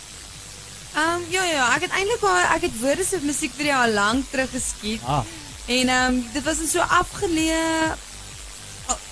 Ehm 0.95 1.19
um, 1.19 1.27
ja 1.29 1.43
ja, 1.45 1.65
ek 1.75 1.91
het 1.91 1.99
eintlik 1.99 2.23
al 2.23 2.55
ek 2.55 2.63
het 2.71 2.79
woorde 2.81 3.05
se 3.05 3.19
musiekvideo 3.21 3.75
al 3.75 3.93
lank 3.93 4.31
terug 4.31 4.55
geskiet. 4.55 5.03
Ah. 5.03 5.27
En 5.67 5.89
ehm 5.89 6.15
um, 6.15 6.27
dit 6.33 6.45
was 6.47 6.63
in 6.63 6.71
so 6.71 6.79
afgeleë 6.79 7.97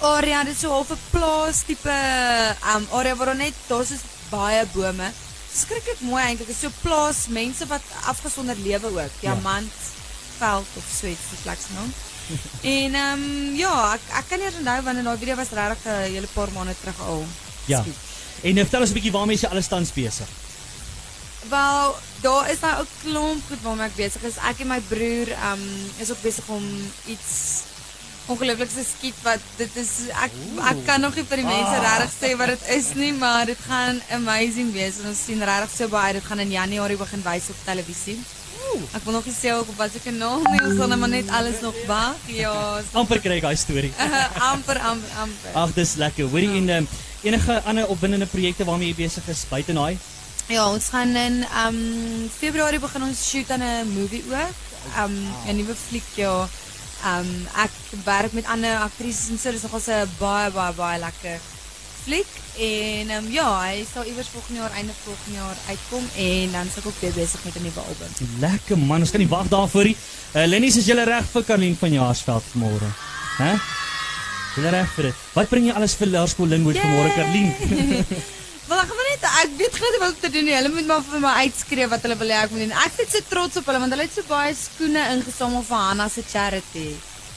area, 0.01 0.45
dit 0.45 0.55
is 0.55 0.61
so 0.61 0.71
half 0.71 0.91
'n 0.91 0.99
plaas 1.11 1.63
tipe 1.67 1.99
um, 2.75 2.87
area 2.93 3.17
waar 3.17 3.37
net 3.37 3.55
daar's 3.67 3.91
is 3.91 4.05
baie 4.31 4.65
bome. 4.73 5.13
Skrikkelik 5.55 6.01
mooi 6.01 6.23
eintlik. 6.23 6.47
Dit 6.47 6.57
is 6.57 6.63
so 6.63 6.71
plaas 6.83 7.27
mense 7.29 7.67
wat 7.67 7.83
afgesonder 8.07 8.57
lewe 8.57 8.87
ook. 8.87 9.21
Diamant 9.21 9.73
veld 10.39 10.67
of 10.77 10.85
so 11.01 11.07
iets 11.07 11.31
die 11.31 11.43
plek 11.43 11.59
se 11.59 11.73
naam. 11.75 11.93
en 12.77 12.95
um, 12.95 13.55
ja, 13.57 13.75
ek 13.95 14.01
ek 14.21 14.29
kan 14.29 14.39
nie 14.41 14.49
onthou 14.49 14.83
wanneer 14.83 15.05
daai 15.05 15.19
video 15.19 15.37
was 15.37 15.53
regtig 15.53 15.85
'n 15.85 16.13
hele 16.15 16.31
paar 16.33 16.51
maande 16.53 16.75
terug 16.81 17.01
al. 17.01 17.27
Ja. 17.67 17.83
geskiet. 17.83 18.01
En 18.43 18.57
uh, 18.57 18.63
vertel 18.63 18.81
ons 18.81 18.91
'n 18.91 18.95
bietjie 18.95 19.13
waarmee 19.13 19.39
jy 19.41 19.49
alles 19.49 19.69
tans 19.69 19.93
besig. 19.93 20.29
Wel, 21.49 21.97
daar 22.21 22.51
is 22.51 22.61
nou 22.61 22.75
'n 22.81 22.89
klomp 23.03 23.43
goed 23.49 23.63
waarmee 23.63 23.87
ek 23.87 23.97
besig 23.97 24.23
is. 24.23 24.37
Ek 24.37 24.61
en 24.61 24.67
my 24.67 24.81
broer 24.81 25.29
um 25.51 25.63
is 25.99 26.11
ook 26.11 26.23
besig 26.23 26.49
om 26.49 26.65
iets 27.07 27.33
ongeloofliks 28.33 28.75
te 28.75 28.85
skiet 28.89 29.17
wat 29.23 29.41
dit 29.59 29.75
is 29.77 29.91
ek 30.25 30.33
ek 30.71 30.79
kan 30.87 31.01
nog 31.05 31.15
nie 31.19 31.25
vir 31.29 31.37
die 31.43 31.45
mense 31.49 31.77
Ah. 31.77 31.83
regtig 31.85 32.13
sê 32.21 32.37
wat 32.41 32.49
dit 32.55 32.63
is 32.77 32.95
nie, 32.95 33.13
maar 33.13 33.45
dit 33.47 33.59
gaan 33.69 34.01
amazing 34.11 34.73
wees 34.73 34.99
en 35.03 35.09
ons 35.11 35.25
sien 35.27 35.43
regtig 35.43 35.71
so 35.77 35.89
baie. 35.89 36.13
Dit 36.13 36.25
gaan 36.25 36.39
in 36.41 36.51
Januarie 36.51 36.97
begin 36.97 37.23
wys 37.23 37.51
op 37.51 37.57
televisie. 37.65 38.19
Ek 38.97 39.05
wil 39.05 39.13
nog 39.15 39.27
nie 39.27 39.35
sê 39.35 39.53
ook 39.55 39.69
op 39.69 39.77
watter 39.77 40.01
kanaal 40.03 40.41
nie, 40.51 40.61
ons 40.65 40.77
sal 40.79 40.89
nou 40.89 40.99
maar 40.99 41.09
net 41.13 41.29
alles 41.31 41.61
nog 41.63 41.75
wag. 41.87 42.17
Ja, 42.27 42.81
Amper 42.93 43.21
kry 43.21 43.37
ek 43.37 43.43
daai 43.43 43.57
storie. 43.57 43.93
amper 44.51 44.79
amper 44.81 45.11
amper. 45.23 45.53
Ag, 45.55 45.75
dis 45.77 45.95
lekker. 46.01 46.27
Hoorie 46.33 46.49
en 46.59 46.69
um, 46.79 46.89
enige 47.23 47.61
ander 47.65 47.87
opwindende 47.89 48.27
projekte 48.27 48.65
waarmee 48.65 48.89
jy 48.89 48.95
besig 49.05 49.29
is 49.29 49.45
buite 49.51 49.73
daai? 49.77 49.99
Ja, 50.49 50.65
ons 50.73 50.89
gaan 50.93 51.15
in 51.17 51.45
um 51.67 51.79
Februarie 52.39 52.81
begin 52.81 53.03
ons 53.03 53.29
shoot 53.31 53.51
aan 53.51 53.63
'n 53.63 53.93
movie 53.95 54.25
ook. 54.33 54.57
Um 55.05 55.15
'n 55.47 55.57
nuwe 55.57 55.75
fliek 55.89 56.09
ja. 56.17 56.49
Um 57.05 57.29
ek 57.61 57.75
werk 58.05 58.33
met 58.33 58.47
ander 58.49 58.79
aktrises 58.81 59.29
en 59.31 59.39
so, 59.39 59.53
dis 59.53 59.63
nogal 59.63 59.81
'n 59.81 60.09
baie 60.19 60.51
baie 60.51 60.73
baie 60.73 60.99
lekker 61.01 61.39
fliek 62.05 62.31
en 62.61 63.11
um 63.17 63.27
ja, 63.33 63.47
hy 63.65 63.85
sal 63.93 64.05
iewers 64.05 64.29
volgende 64.33 64.61
jaar 64.61 64.75
einde 64.77 64.93
volgende 65.05 65.39
jaar 65.39 65.57
uitkom 65.69 66.05
en 66.17 66.53
dan 66.53 66.69
sal 66.71 66.83
ek 66.83 66.89
ook 66.91 67.01
weer 67.01 67.17
besig 67.17 67.45
met 67.45 67.57
'n 67.57 67.63
nuwe 67.63 67.81
album. 67.81 68.11
Lekker 68.41 68.79
man, 68.79 69.01
ons 69.01 69.11
kan 69.11 69.21
nie 69.21 69.29
wag 69.29 69.49
daarvoor 69.49 69.85
nie. 69.85 69.97
Uh, 70.35 70.47
Lennies, 70.47 70.77
is 70.77 70.87
julle 70.87 71.05
reg 71.05 71.25
vir 71.33 71.45
Karlien 71.45 71.77
van 71.77 71.93
Jaarsveld 71.93 72.45
vanmôre? 72.53 72.89
Hè? 73.39 73.53
Julle 74.55 74.71
reg 74.71 74.89
vir 74.95 75.05
dit? 75.05 75.15
Wat 75.35 75.49
bring 75.49 75.67
jy 75.67 75.73
alles 75.73 75.95
vir 75.95 76.07
Laerskool 76.09 76.49
Linwood 76.49 76.77
vanmôre 76.77 77.15
Karlien? 77.15 77.53
Wel 78.69 78.81
ek 78.81 78.93
gaan 78.93 79.09
net 79.11 79.25
ek 79.29 79.57
weet 79.59 79.75
glad 79.79 79.93
nie 79.95 80.01
wat 80.03 80.15
om 80.15 80.21
te 80.23 80.31
doen 80.37 80.47
nie. 80.49 80.55
Hulle 80.57 80.71
moet 80.73 80.87
maar 80.89 81.03
vir 81.05 81.21
my 81.25 81.33
uitskree 81.45 81.89
wat 81.93 82.07
hulle 82.07 82.17
wil 82.21 82.31
hê 82.33 82.39
ek 82.45 82.55
moet 82.55 82.65
doen. 82.65 82.77
Ek 82.85 83.03
is 83.05 83.11
so 83.13 83.27
trots 83.29 83.61
op 83.61 83.67
hulle 83.69 83.83
want 83.83 83.93
hulle 83.93 84.07
het 84.07 84.15
so 84.17 84.25
baie 84.31 84.55
skoene 84.57 85.03
ingesamel 85.17 85.67
vir 85.69 85.83
Hanna 85.89 86.09
se 86.09 86.25
charity. 86.31 86.87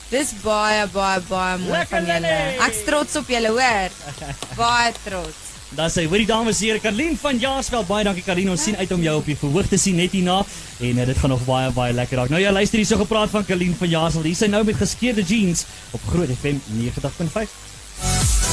Dis 0.08 0.32
baie 0.40 0.86
baie 0.94 1.20
baie 1.28 1.58
mooi 1.60 1.74
Lekker, 1.74 1.98
van 1.98 2.08
julle. 2.08 2.32
Ek's 2.64 2.80
trots 2.86 3.20
op 3.20 3.28
julle, 3.28 3.52
hoor. 3.52 4.00
Baie 4.62 4.94
trots. 5.04 5.44
Daar 5.76 5.90
sê, 5.92 6.06
hoorie 6.08 6.24
dames 6.24 6.62
here, 6.64 6.80
Karlien 6.80 7.18
van 7.20 7.36
Jaarsveld, 7.36 7.84
baie 7.90 8.06
dankie 8.08 8.24
Karlien. 8.24 8.48
Ons 8.54 8.64
sien 8.64 8.76
uit 8.80 8.92
om 8.96 9.04
jou 9.04 9.16
op 9.20 9.28
die 9.28 9.36
verhoog 9.36 9.68
te 9.68 9.76
sien 9.76 10.00
net 10.00 10.16
hierna 10.16 10.40
en 10.80 11.02
uh, 11.02 11.06
dit 11.12 11.20
gaan 11.20 11.34
nog 11.36 11.44
baie 11.44 11.68
baie 11.76 11.92
lekker 11.92 12.22
raak. 12.22 12.32
Nou 12.32 12.40
ja, 12.40 12.54
luister 12.56 12.80
hierso 12.80 12.96
gepraat 13.04 13.36
van 13.36 13.44
Karlien 13.44 13.76
van 13.76 13.92
Jaarsveld. 13.92 14.30
Hier 14.32 14.40
sy 14.46 14.48
nou 14.48 14.64
met 14.64 14.80
geskeurde 14.80 15.28
jeans 15.28 15.66
op 15.92 16.08
Groot 16.08 16.32
FM 16.40 16.64
90.5. 16.80 18.47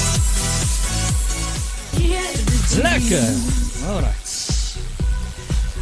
Lekker. 2.81 3.33
Alright. 3.87 4.33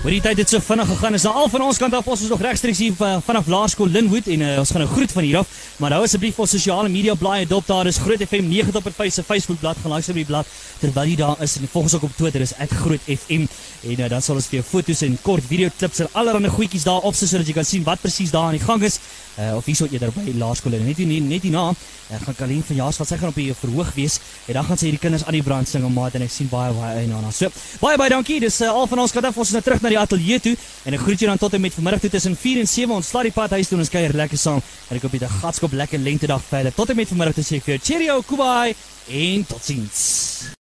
Wat 0.04 0.12
die 0.12 0.22
tyd 0.22 0.38
het 0.38 0.50
so 0.52 0.60
vinnig 0.60 0.88
gegaan. 0.88 1.14
Is 1.14 1.24
nou 1.24 1.36
al 1.36 1.50
van 1.50 1.62
ons 1.64 1.78
kant 1.80 1.94
af. 1.96 2.08
Ons 2.08 2.22
is 2.26 2.32
nog 2.32 2.42
regstreeks 2.44 2.82
hier 2.84 2.94
uh, 3.00 3.18
vanaf 3.26 3.48
Laerskool 3.48 3.88
Linwood 3.88 4.28
en 4.28 4.42
uh, 4.44 4.58
ons 4.60 4.72
gaan 4.72 4.84
nou 4.84 4.92
groet 4.92 5.12
van 5.12 5.24
hier 5.24 5.38
af. 5.40 5.48
Maar 5.82 5.96
hou 5.96 6.04
asseblief 6.06 6.38
ons 6.38 6.52
sosiale 6.54 6.90
media 6.90 7.16
blaaie 7.18 7.48
dop 7.50 7.66
daar. 7.66 7.88
Is 7.90 7.98
Groot 7.98 8.22
FM 8.22 8.46
90.5 8.52 9.10
se 9.10 9.24
Facebook 9.26 9.60
bladsy. 9.60 9.82
Gaan 9.82 9.92
like 9.92 10.06
asseblief 10.06 10.28
die 10.28 10.30
blad 10.30 10.46
terwyl 10.80 11.10
jy 11.10 11.16
daar 11.18 11.42
is 11.42 11.56
en 11.58 11.66
volg 11.72 11.88
ons 11.90 11.96
ook 11.98 12.06
op 12.10 12.18
Twitter. 12.18 12.42
Is 12.46 12.54
@grootfm 12.54 13.48
en 13.84 14.00
uh, 14.00 14.10
dan 14.10 14.22
sal 14.22 14.36
ons 14.36 14.48
vir 14.48 14.60
jou 14.60 14.66
foto's 14.68 15.02
en 15.02 15.18
kort 15.22 15.44
video 15.44 15.70
klips 15.78 16.00
en 16.00 16.08
allerlei 16.12 16.50
goedjies 16.50 16.86
daar 16.86 17.02
op 17.02 17.16
sit 17.16 17.30
sodat 17.30 17.48
jy 17.48 17.54
kan 17.54 17.66
sien 17.66 17.84
wat 17.84 18.02
presies 18.02 18.32
daar 18.32 18.52
aan 18.52 18.58
die 18.60 18.64
gang 18.64 18.84
is. 18.84 19.00
Uh, 19.34 19.56
of 19.58 19.66
hierso 19.66 19.88
eerder 19.90 20.12
by 20.14 20.30
Laerskool 20.38 20.78
net 20.78 20.98
hier 20.98 21.22
net 21.22 21.42
hierna 21.42 21.72
uh, 21.74 22.20
gaan 22.22 22.36
Kalien 22.38 22.64
van 22.64 22.76
Jaarsveld 22.76 23.10
sy 23.10 23.18
gaan 23.18 23.32
op 23.34 23.40
die 23.40 23.54
verhoog 23.58 23.90
wees 23.96 24.20
en 24.46 24.54
dan 24.54 24.68
gaan 24.68 24.78
sy 24.78 24.86
hierdie 24.86 25.02
kinders 25.02 25.24
aan 25.26 25.34
die 25.34 25.42
brand 25.42 25.68
sing 25.68 25.86
om 25.88 25.94
maat 25.94 26.14
en 26.14 26.22
ek 26.22 26.32
sien 26.32 26.50
baie 26.52 26.70
baie 26.78 27.02
uit 27.02 27.10
daarna. 27.10 27.32
So 27.34 27.50
baie 27.82 27.98
baie 27.98 28.14
dankie. 28.14 28.38
Dis 28.44 28.62
uh, 28.62 28.70
al 28.70 28.86
van 28.92 29.02
ons 29.02 29.16
kant 29.16 29.26
af. 29.26 29.38
Ons 29.42 29.50
is 29.50 29.58
nou 29.58 29.64
terug 29.66 29.82
na 29.82 29.90
die 29.96 30.00
ateljee 30.00 30.40
toe 30.40 30.54
en 30.86 31.00
ek 31.00 31.02
groet 31.08 31.26
julle 31.26 31.34
dan 31.34 31.42
tot 31.42 31.58
en 31.58 31.66
met 31.66 31.74
vanmiddag 31.74 32.06
toe 32.06 32.14
tussen 32.14 32.38
4 32.38 32.62
en 32.62 32.70
7. 32.70 32.94
Ons 32.94 33.10
slaat 33.10 33.32
die 33.32 33.34
pad 33.34 33.58
huis 33.58 33.72
toe 33.72 33.80
en 33.80 33.86
ons 33.88 33.94
kuier 33.98 34.14
lekker 34.22 34.38
saam. 34.38 34.62
En 34.62 35.00
ek 35.00 35.08
hoop 35.08 35.18
jy 35.18 35.24
het 35.24 35.30
'n 35.32 35.40
gatskop 35.64 35.80
lekker 35.80 36.00
lentedag 36.00 36.42
verder. 36.44 36.74
Tot 36.74 36.90
en 36.90 36.96
met 36.96 37.08
vanmiddag 37.08 37.36
toe 37.36 37.44
sê 37.44 37.60
ek 37.60 37.68
vir 37.68 37.76
jou 37.78 37.84
cheerio, 37.88 38.22
kubai 38.28 38.76
en 39.08 39.46
totsiens. 39.48 40.50